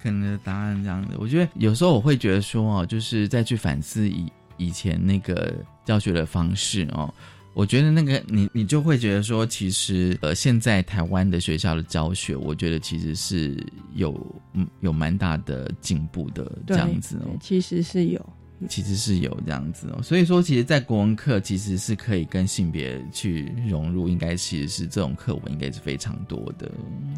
[0.02, 1.14] 可能的答案这样子。
[1.18, 5.52] 我觉得有时候我会觉得说哦，就是再去反思以以前那个
[5.84, 7.12] 教学的方式哦，
[7.54, 13.56] 我觉得那个你你就会觉得说，其实呃，现在台湾的学校的教学，我觉得其实是
[13.94, 14.14] 有
[14.52, 18.20] 嗯有蛮大的进步的这样子哦，其实是有。
[18.68, 26.70] 其实是有这样子哦，所以说，其实，在国文课其实是可以跟性别去融入，应该其实是这种课文应该是非常多的。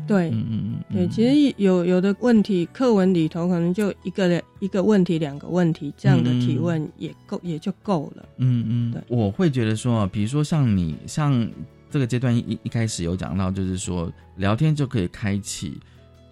[0.06, 8.28] 对，嗯嗯嗯，对，其实有有的问题，课文里头可能就一个一个问题，两个问题这样的提问也够，也就够了。
[8.38, 11.48] 嗯嗯，对，我会觉得说，比如说像你像
[11.90, 15.78] 这个阶段一一开始有讲到，就是说聊天就可以开启。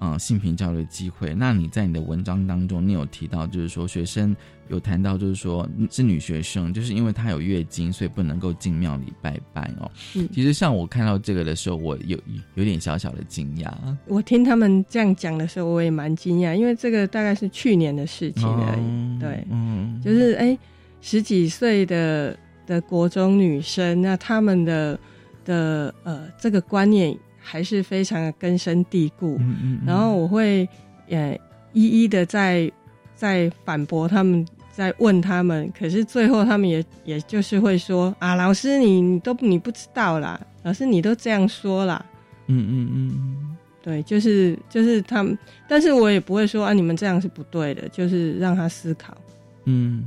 [0.01, 1.35] 嗯，性平教育的机会。
[1.35, 4.37] 那你在你的文章当中，你有提到，就是说学生
[4.69, 9.91] 有谈到，就是说是女学生，就是因为她有月经，所以不能够进庙里拜拜哦。
[10.15, 12.19] 嗯，其实像我看到这个的时候，我有
[12.55, 13.73] 有点小小的惊讶。
[14.07, 19.21] 我听他们这样讲的时候，我也蛮惊讶，因为这个大概是去年的事情而已。
[19.21, 20.59] 对，嗯，就是哎，
[21.01, 22.37] 十几岁的
[22.67, 24.99] 的国中女生，那他们的
[25.45, 27.17] 的呃这个观念。
[27.47, 30.67] 还是非常的根深蒂固，嗯嗯然后我会
[31.11, 31.39] 呃
[31.75, 32.73] 一一的在
[33.15, 34.43] 在反驳他们，
[34.75, 42.05] 在问他们，可是最后他们也也就是会说啊，老师你你都你不知道啦，老师你都这样说啦，
[42.49, 49.17] 嗯嗯嗯，对，就是就是他们，但是我也不会说啊，你们这样是不对的，就是让他思考，
[49.65, 50.05] 嗯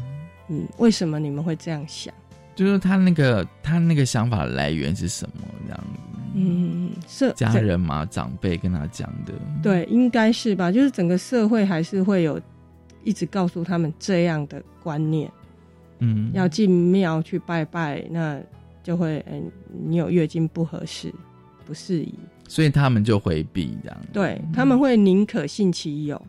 [0.49, 2.13] 嗯，为什么你们会这样想？
[2.53, 6.19] 就是他那个他那个想法的来源是什么这样子？
[6.35, 10.71] 嗯，社家人嘛，长辈跟他讲的，对，应该是吧。
[10.71, 12.39] 就是整个社会还是会有
[13.07, 15.31] 一直告诉他们这样的观念，
[15.99, 18.37] 嗯，要进庙去拜拜，那
[18.83, 19.49] 就会，嗯，
[19.87, 21.13] 你有月经不合适，
[21.65, 22.13] 不适宜，
[22.49, 23.97] 所以他们就回避这样。
[24.11, 26.21] 对，他们会宁可信其有，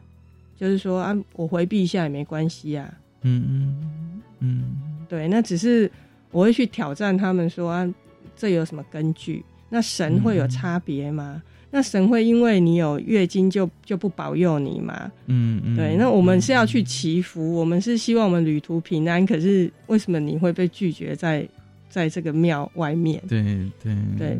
[0.56, 2.88] 就是说啊，我回避一下也没关系啊。
[3.22, 4.76] 嗯嗯嗯，
[5.08, 5.90] 对，那只是
[6.30, 7.92] 我会去挑战他们说啊，
[8.36, 9.44] 这有什么根据？
[9.68, 11.42] 那神会有差别吗？
[11.70, 15.10] 那神会因为你有月经就就不保佑你吗？
[15.26, 15.96] 嗯嗯，对。
[15.96, 19.26] 那我们是要去祈福，我们是希望我们旅途平安。
[19.26, 21.46] 可是为什么你会被拒绝在
[21.90, 23.22] 在这个庙外面？
[23.28, 23.42] 对
[23.82, 24.38] 对对，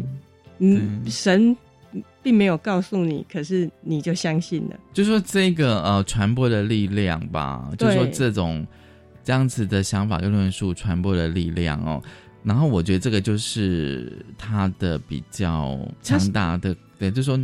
[0.59, 1.55] 嗯，神
[2.23, 4.77] 并没有告诉你，可是你就相信了。
[4.95, 8.67] 就说这个呃传播的力量吧，就说这种
[9.23, 12.03] 这样子的想法跟论述传播的力量哦。
[12.43, 17.39] 然后我觉得这个就是他的比较强大的，对，就是说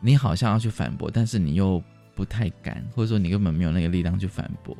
[0.00, 1.82] 你好像要去反驳，但是你又
[2.14, 4.76] 不太敢，或者说你根本没有那个力量去反驳。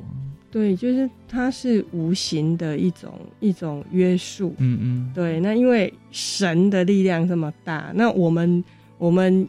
[0.51, 4.55] 对，就是它是无形的一种一种约束。
[4.57, 5.11] 嗯嗯。
[5.13, 8.63] 对，那因为神的力量这么大，那我们
[8.97, 9.47] 我们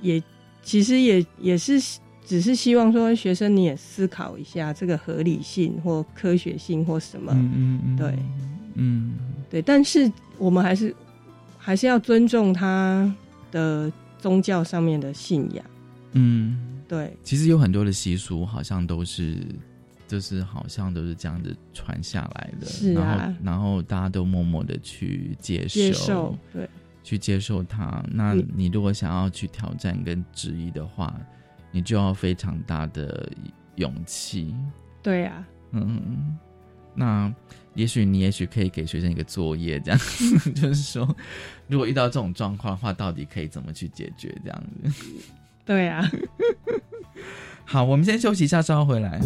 [0.00, 0.22] 也
[0.62, 1.80] 其实也也是
[2.24, 7.32] 只是希望说学生你也思考一下这个合理性或科学性或什么。
[7.34, 7.96] 嗯嗯嗯。
[7.96, 8.18] 对。
[8.78, 9.14] 嗯，
[9.50, 10.94] 对，但是我们还是
[11.58, 13.12] 还是要尊重他
[13.50, 15.64] 的宗教上面的信仰。
[16.12, 17.16] 嗯，对。
[17.22, 19.38] 其实有很多的习俗，好像都是，
[20.08, 22.66] 就是好像都是这样子传下来的。
[22.66, 23.02] 是啊。
[23.04, 26.70] 然后，然后大家都默默的去接受，接受，对，
[27.02, 28.04] 去接受它。
[28.10, 31.14] 那你如果想要去挑战跟质疑的话，
[31.70, 33.30] 你就要非常大的
[33.74, 34.54] 勇气。
[35.02, 35.44] 对呀。
[35.72, 36.36] 嗯。
[36.94, 37.30] 那
[37.76, 40.00] 也许你也许可以给学生一个作业，这样
[40.54, 41.16] 就是说，
[41.68, 44.34] 如果遇到这种状况的话，到底可以怎么去解决？
[44.42, 45.04] 这样子。
[45.64, 46.02] 对啊。
[47.64, 49.20] 好，我们先休息一下，稍后回来。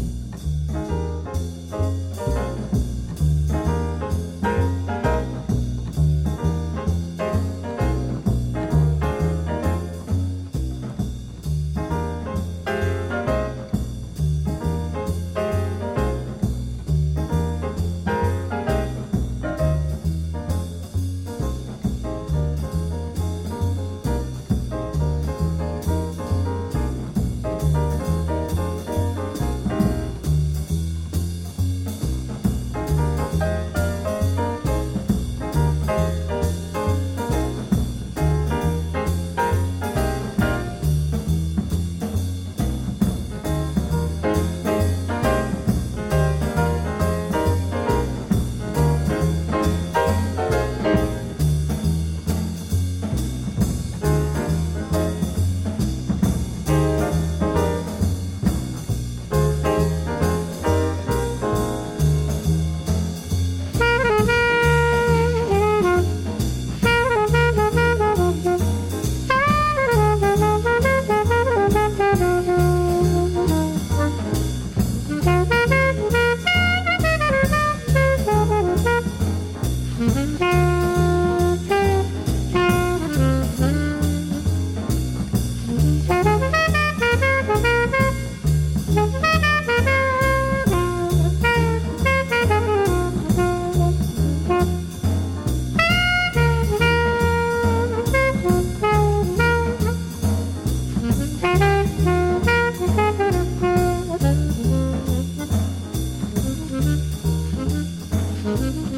[108.51, 108.89] Mm-hmm.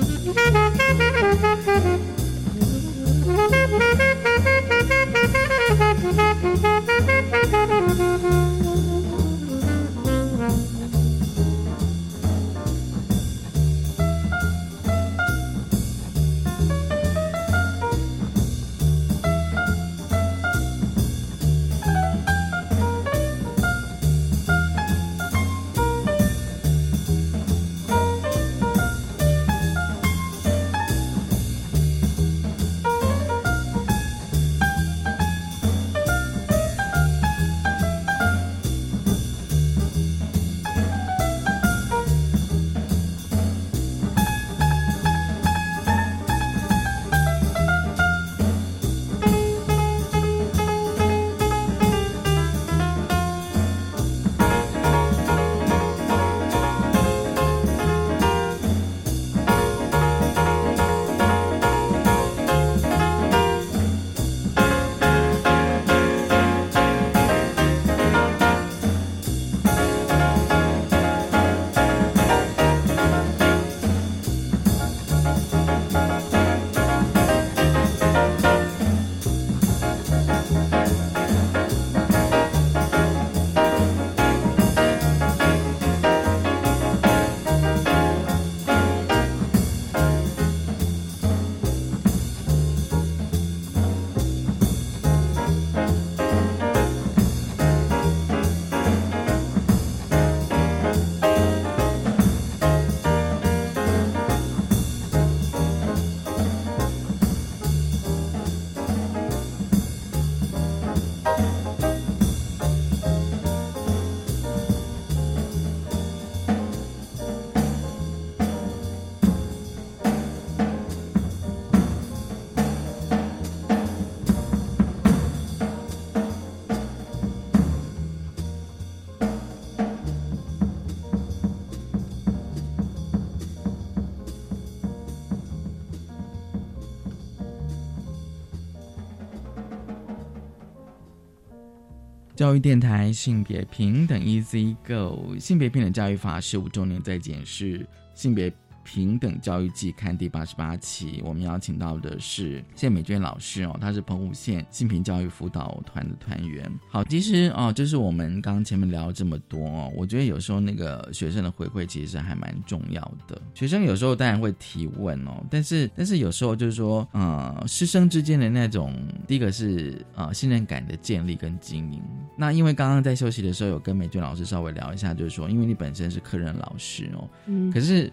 [142.43, 147.87] 教育电台性别平等 Easy Go 性别平等教育法十五周年再检视
[148.17, 148.53] 性别。
[148.85, 156.71] 平等教育季刊第八十八期，我们邀请到的是谢美娟老师哦，她是澎湖县性平教育辅导团的团员。
[156.89, 163.41] 好，其实哦，就是我们刚刚前面聊了这么多哦，我觉得有时候那个学生的回馈其实还蛮重要的。
[163.55, 168.95] 学生有时候当然会提问哦，但是但是有时候就是说，呃，师生之间的那种
[169.27, 172.03] 第一个是呃信任感的建立跟经营。
[172.37, 178.13] 那因为刚刚在休息的时候有跟美娟老师稍微聊一下，就是说，因为你本身是科任老师哦，嗯，可是。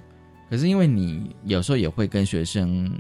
[0.50, 2.92] 可是因为你有时候也会跟学生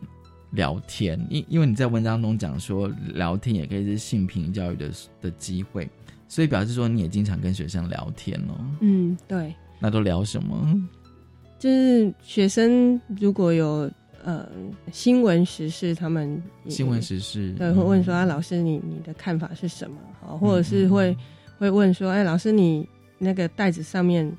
[0.51, 5.89] 聊天，因因为你在文章中讲说聊天也可以是性平教育的的机会，
[6.27, 8.53] 所以表示说你也经常跟学生聊天哦。
[8.81, 9.53] 嗯，对。
[9.79, 10.87] 那都聊什么？
[11.57, 13.89] 就是学生如果有
[14.23, 14.47] 呃
[14.91, 19.97] 新闻时事，他们新闻时事对会问说啊，老师你你的看法是什么？
[20.21, 21.17] 好，或者是会
[21.57, 22.87] 会问说，哎，老师你
[23.17, 24.31] 那个袋子上面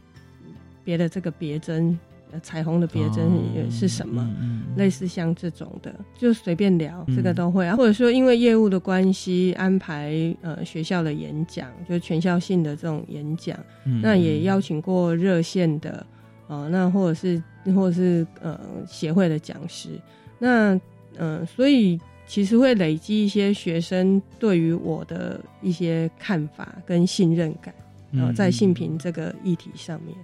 [0.84, 1.98] 别的这个别针。
[2.42, 4.28] 彩虹的别针也是什么？
[4.76, 7.76] 类似像这种的，就随便聊，这个都会啊。
[7.76, 13.58] 或者说因为业务的关系，安排呃学校的演讲，就全校性的这种演讲，
[14.02, 16.06] 那也邀请过热线的
[16.46, 17.42] 呃，那或者是
[17.74, 19.90] 或者是呃协会的讲师，
[20.38, 20.78] 那
[21.18, 27.74] 嗯，所以其实会累积一些学生对于我的一些看法跟信任感，
[28.12, 30.16] 然后在性平这个议题上面。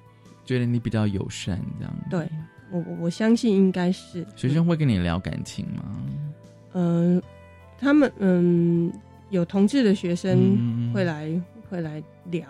[0.47, 2.27] 觉得你比较友善，这样对
[2.71, 6.03] 我我我相信应该是学生会跟你聊感情吗？
[6.73, 7.21] 嗯，
[7.79, 8.93] 他们嗯
[9.31, 11.31] 有同志的学生会来
[11.69, 12.47] 会来聊，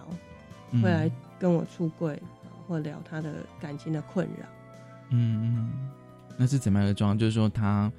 [0.83, 2.21] 会来跟我出柜，
[2.69, 4.47] 或聊他的感情的困扰。
[5.11, 5.71] 嗯嗯，
[6.37, 7.19] 那是怎么样的状况？
[7.19, 7.91] 就是说他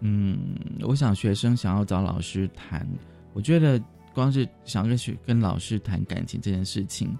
[0.00, 0.38] 嗯，
[0.82, 2.86] 我想学生想要找老师谈，
[3.32, 3.80] 我觉得
[4.14, 7.16] 光是想跟学跟老师谈感情这件事情。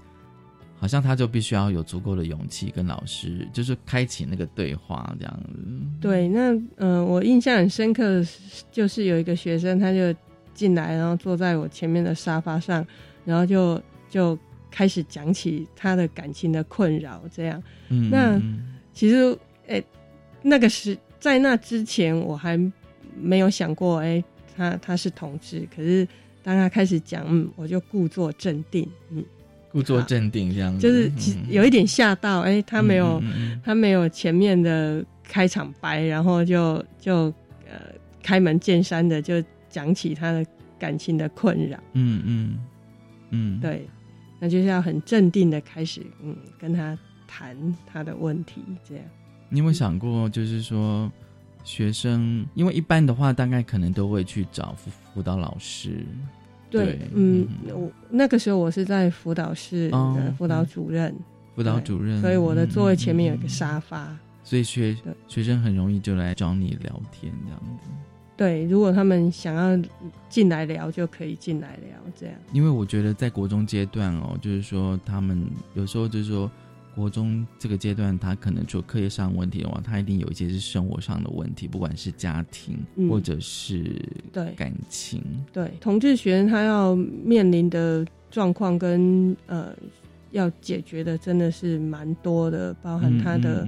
[0.84, 5.58] 好像他就必须要有足够的勇气跟老师，就是开启那个对话这样子。
[5.98, 8.22] 对，那嗯，我印象很深刻，
[8.70, 10.14] 就是有一个学生，他就
[10.52, 12.86] 进来，然后坐在我前面的沙发上，
[13.24, 13.80] 然后就
[14.10, 14.38] 就
[14.70, 17.22] 开始讲起他的感情的困扰。
[17.32, 18.38] 这样，嗯，那
[18.92, 19.34] 其实，
[19.66, 19.82] 哎，
[20.42, 22.60] 那个是在那之前，我还
[23.18, 24.22] 没有想过，哎，
[24.54, 25.66] 他他是同志。
[25.74, 26.06] 可是
[26.42, 29.24] 当他开始讲，嗯，我就故作镇定，嗯。
[29.74, 33.20] 故作镇定，这样就是其有一点吓到，哎，他没有，
[33.60, 37.24] 他没有前面的开场白，然后就就
[37.68, 37.80] 呃
[38.22, 40.46] 开门见山的就讲起他的
[40.78, 42.58] 感情的困扰，嗯嗯
[43.30, 43.88] 嗯，对，
[44.38, 46.96] 那就是要很镇定的开始，嗯，跟他
[47.26, 49.04] 谈他的问题，这样。
[49.48, 51.10] 你有没有想过，就是说
[51.64, 56.06] 学生，因为一般的话，大概可能都会去找辅辅导老师。
[56.78, 61.14] 对，嗯，我那个时候我是在辅导室的辅导主任，
[61.54, 64.96] 辅导主任，所以我的座位前面有一个沙发，所以学
[65.28, 67.88] 学生很容易就来找你聊天这样子。
[68.36, 69.88] 对，如果他们想要
[70.28, 72.34] 进来聊，就可以进来聊这样。
[72.52, 75.44] 因为我觉得在国中阶段哦，就是说他们
[75.74, 76.50] 有时候就是说。
[76.94, 82.78] 国中这个阶段，他可能除课业上问题的话，他一定有一些是生活上的问题，不管是家庭
[83.08, 84.00] 或者是
[84.32, 85.22] 对感情。
[85.52, 89.74] 对，同志学生他要面临的状况跟呃
[90.30, 93.66] 要解决的真的是蛮多的，包含他的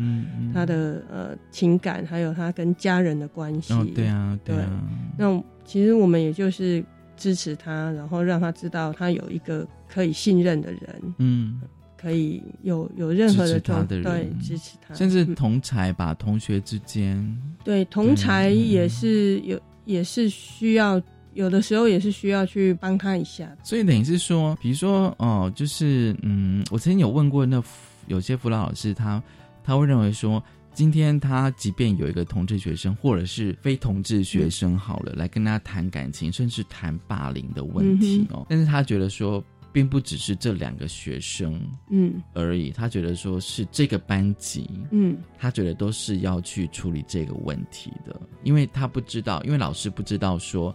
[0.54, 3.74] 他的呃情感，还有他跟家人的关系。
[3.94, 4.82] 对啊，对啊。
[5.18, 6.84] 那其实我们也就是
[7.16, 11.14] 支持他，然后让他知道他有一个可以信任的人。
[11.18, 11.60] 嗯。
[11.96, 21.00] 可以有有任何的对支持他，甚至同才吧，同学之间，对同才也是有也是需要，
[21.32, 23.50] 有的时候也是需要去帮他一下。
[23.64, 27.62] 所以等于是说，比如说哦，就是嗯，我曾经有问过那
[28.06, 29.22] 有些辅导老师，他
[29.64, 30.42] 他会认为说，
[30.74, 39.42] 今天他即便有一个同志学生或者是非同志学生好了，来跟他谈感情，甚至谈霸凌的问题哦，但是他觉得说。
[39.76, 41.60] 并不只是这两个学生，
[41.90, 42.70] 嗯，而已。
[42.70, 50.74] 他觉得说是这个班级，嗯，他觉得都是要去处理这个问题的，因为他不知道，因为老师不知道说。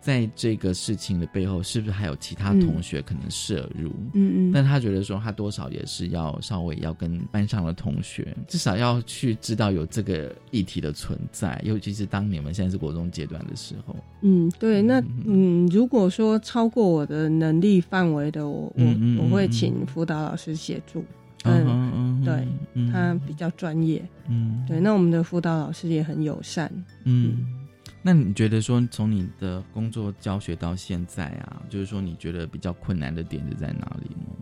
[0.00, 3.90] 在这个事情的背后，是不是还有其他同学可能涉入？
[4.14, 4.52] 嗯嗯。
[4.52, 13.94] 但他觉得说，他多少也是要稍微要跟班上的同学，至少要去知道有这个议题的存在，尤其是当你们现在是国中阶段的时候。
[14.22, 14.80] 嗯，对。
[14.80, 18.84] 那嗯，如果说超过我的能力范围的，我我
[19.22, 21.04] 我会请辅导老师协助。
[21.44, 22.24] 嗯嗯。
[22.24, 22.46] 对，
[22.90, 24.02] 他比较专业。
[24.28, 24.64] 嗯。
[24.66, 26.72] 对，那我们的辅导老师也很友善。
[27.04, 27.59] 嗯。
[28.02, 34.32] 那你觉得说从你的工作教学到现在啊，就是说你觉得比较困难的点是在哪里呢？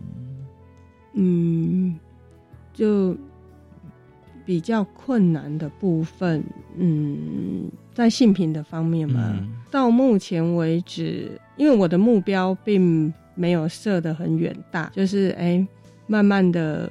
[1.13, 1.99] 嗯，
[2.73, 3.17] 就
[4.45, 6.43] 比较困难的部分，
[6.77, 15.67] 嗯，在性平的方面嘛，到目前为止，因为我的目标并没有设得很远大，就是哎，
[16.07, 16.89] 慢慢的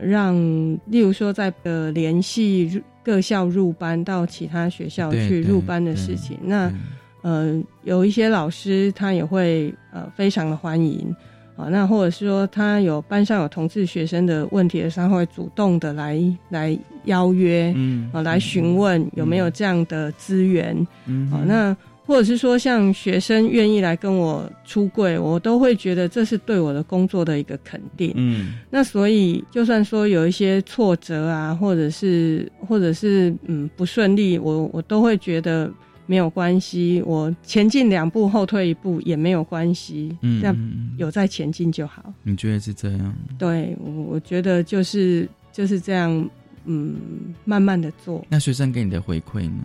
[0.00, 0.34] 让，
[0.86, 6.72] 例如说在呃联系各校入班到其他学校去入班的事情，那
[7.22, 11.14] 呃有一些老师他也会呃非常的欢迎。
[11.56, 20.76] 啊，那或者是说他有班上有同志学生的问题的时候，会主动的来来邀约，嗯，啊，来询问有没有这样的资源，
[21.06, 21.76] 嗯，啊，那
[22.06, 35.72] 或者是说像学生愿意来跟我出柜，我都会觉得这是对我的工作的一个肯定，嗯，那所以就算说有一些挫折啊，或者是或者是嗯不顺利，我我都会觉得。
[36.06, 40.54] 没有关系，我前进两步，后退一步也没有关系，嗯，那
[40.98, 42.12] 有在前进就好。
[42.22, 43.14] 你觉得是这样？
[43.38, 46.28] 对，我我觉得就是就是这样，
[46.66, 46.94] 嗯，
[47.46, 48.22] 慢慢的做。
[48.28, 49.64] 那学生给你的回馈呢？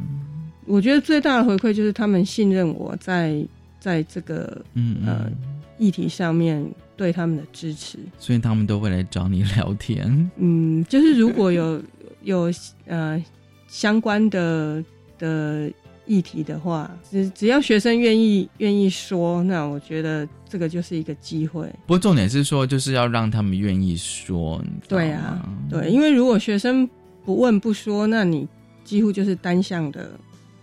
[0.70, 3.44] 我觉得最大的回馈就是他们信任我在
[3.80, 5.30] 在这个嗯呃
[5.78, 6.64] 议题上面
[6.96, 10.30] 对他们的支持，所以他们都会来找你聊天。
[10.38, 11.82] 嗯，就是如果有
[12.24, 12.52] 有
[12.86, 13.22] 呃
[13.68, 14.84] 相关的
[15.18, 15.72] 的。
[16.10, 21.68] 议题的话，只只要学生愿意愿意说，那我觉得这个就是一个机会。
[21.86, 24.60] 不过重点是说，就是要让他们愿意说。
[24.88, 26.90] 对啊，对，因为如果学生
[27.24, 28.48] 不问不说，那你
[28.84, 30.10] 几乎就是单向的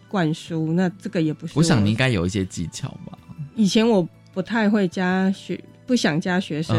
[0.08, 1.52] 灌输，那这个也不是。
[1.56, 3.18] 我想你应该有一些技巧吧。
[3.54, 6.76] 以前我不太会加学，不想加学生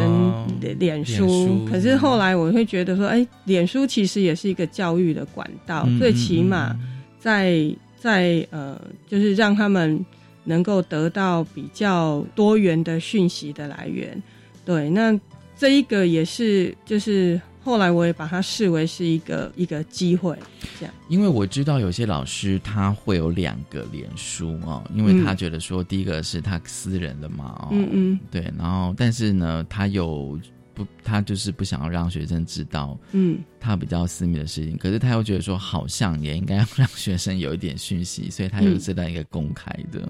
[0.59, 6.75] 的脸书，可是后来我会觉得说，哎，脸书其实也是一个教育的管道，最起码
[7.19, 7.75] 在。
[7.99, 10.05] 在呃，就是让他们
[10.43, 14.21] 能够得到比较多元的讯息的来源。
[14.63, 15.19] 对，那
[15.57, 20.39] 这一个也是，就是后来我也把它视为是一个一个机会，
[20.79, 20.95] 这样。
[21.09, 30.39] 因为我知道有些老师他会有两个脸书哦，因为他觉得说第一个是他私人的嘛，哦，嗯嗯，对，然后但是呢，他有。
[30.73, 34.77] 不，他就是不想要让学生知道，嗯，他比较私密的事情。
[34.77, 40.07] 可是他又觉得说，好像也应该让学生有一点讯息，所以他又知道一个公开的。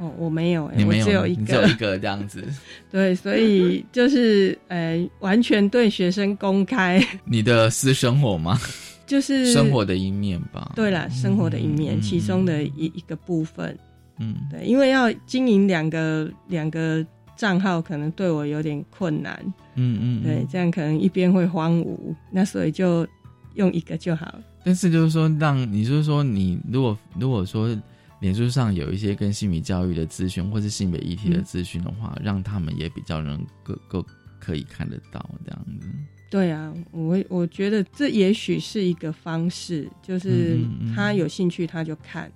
[0.00, 2.42] 哦，我没有，你没有，只有一个，只有一个这样子。
[2.90, 8.58] 对，所以就是呃，完全对学生公开 你的私生活吗？
[9.06, 10.72] 就是生活的一面吧。
[10.74, 13.78] 对了，生活的一面，其中的一一个部分。
[14.18, 17.06] 嗯，对，因为要经营两个两个。
[17.36, 19.34] 账号可能对我有点困难，
[19.74, 21.96] 嗯嗯，对，这样可能一边会荒芜，
[22.30, 23.08] 那所以就
[23.54, 24.38] 用一个就好。
[24.62, 27.74] 但是就是说，让你就是说，你如果如果说
[28.20, 34.06] 脸书上有一些跟性别教育的资讯，或是性别议题的资讯的话，让他们也比较能够够
[34.38, 35.88] 可以看得到这样子。
[36.30, 40.60] 对啊，我我觉得这也许是一个方式，就是
[40.94, 42.30] 他有兴趣他就看。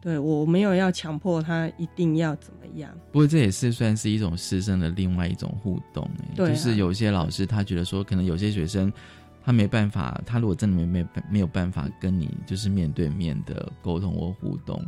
[0.00, 8.92] 对我没有要强迫他一定要怎么样，不过这也是算是一种师生的另外一种互动哎，就是有些老师他觉得说，可能有些学生
[9.42, 14.84] 他没办法，他如果真的没没没有办法跟你就是面对面的沟通或互动，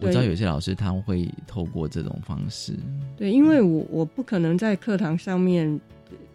[0.00, 2.74] 我知道有些老师他会透过这种方式，
[3.16, 5.80] 对，因为我我不可能在课堂上面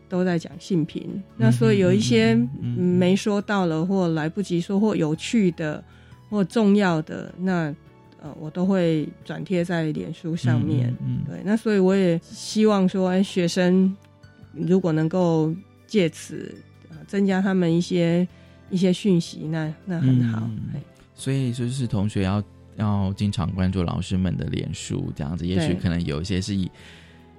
[0.08, 2.36] 都在讲性平，那所以有一些
[2.76, 5.84] 没说到了或来不及说或有趣的
[6.30, 7.76] 或重要的那。
[8.24, 13.96] 呃，我都会转贴在脸书上面，嗯，对，那所以我也希望说，哎，学生
[14.54, 15.54] 如果能够
[15.86, 16.52] 借此
[17.06, 18.28] 增加他们一些
[18.72, 20.50] 一些讯息，那那很好。
[21.14, 22.44] 所以就是同学要
[22.76, 26.70] 要经常关注老师们的脸书，这样子，也许可能有一些是以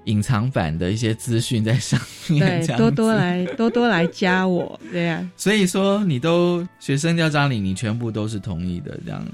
[0.05, 5.29] 隐藏版的一些资讯在上面，对，多多来多多来加我， 对呀。
[5.37, 9.33] 所以说，你都学生要加你，你全部都是同意的，这样子。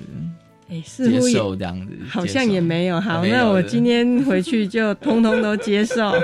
[0.73, 2.99] 接受这样子，好像也没有。
[2.99, 6.13] 好，那我今天回去就通通都接受。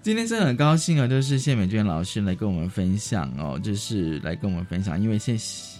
[0.00, 5.36] 今天真的很高兴啊，就是谢美娟老师来跟我们分享哦，就是来跟我们分享，因为谢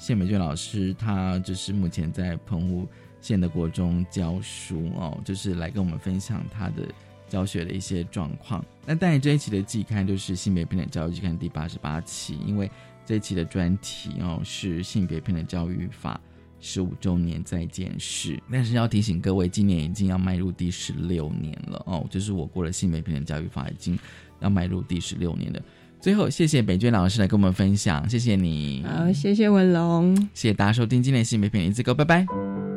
[0.08, 2.88] 谢美娟老师她就是目前在澎湖
[3.20, 6.88] 县的国中教书哦，就是来跟我们分享她的
[7.28, 8.64] 教学的一些状况。
[8.86, 12.70] 那当然这一期的季刊就是性别平等教育季刊第八十八期，因为。
[13.04, 16.20] 这一期的专题哦是性别平等教育法
[16.60, 23.98] 十五周年再见式，但是要提醒各位，今年已经要迈入第十六年了哦，就是我国的性别平等教育法已经
[24.40, 25.62] 要迈入第十六年了。
[26.00, 28.84] 最后，谢谢北娟老师来跟我们分享，谢谢你。
[28.86, 32.67] 好，谢谢文龙，谢谢大家收听今天的新美品一字歌，拜拜。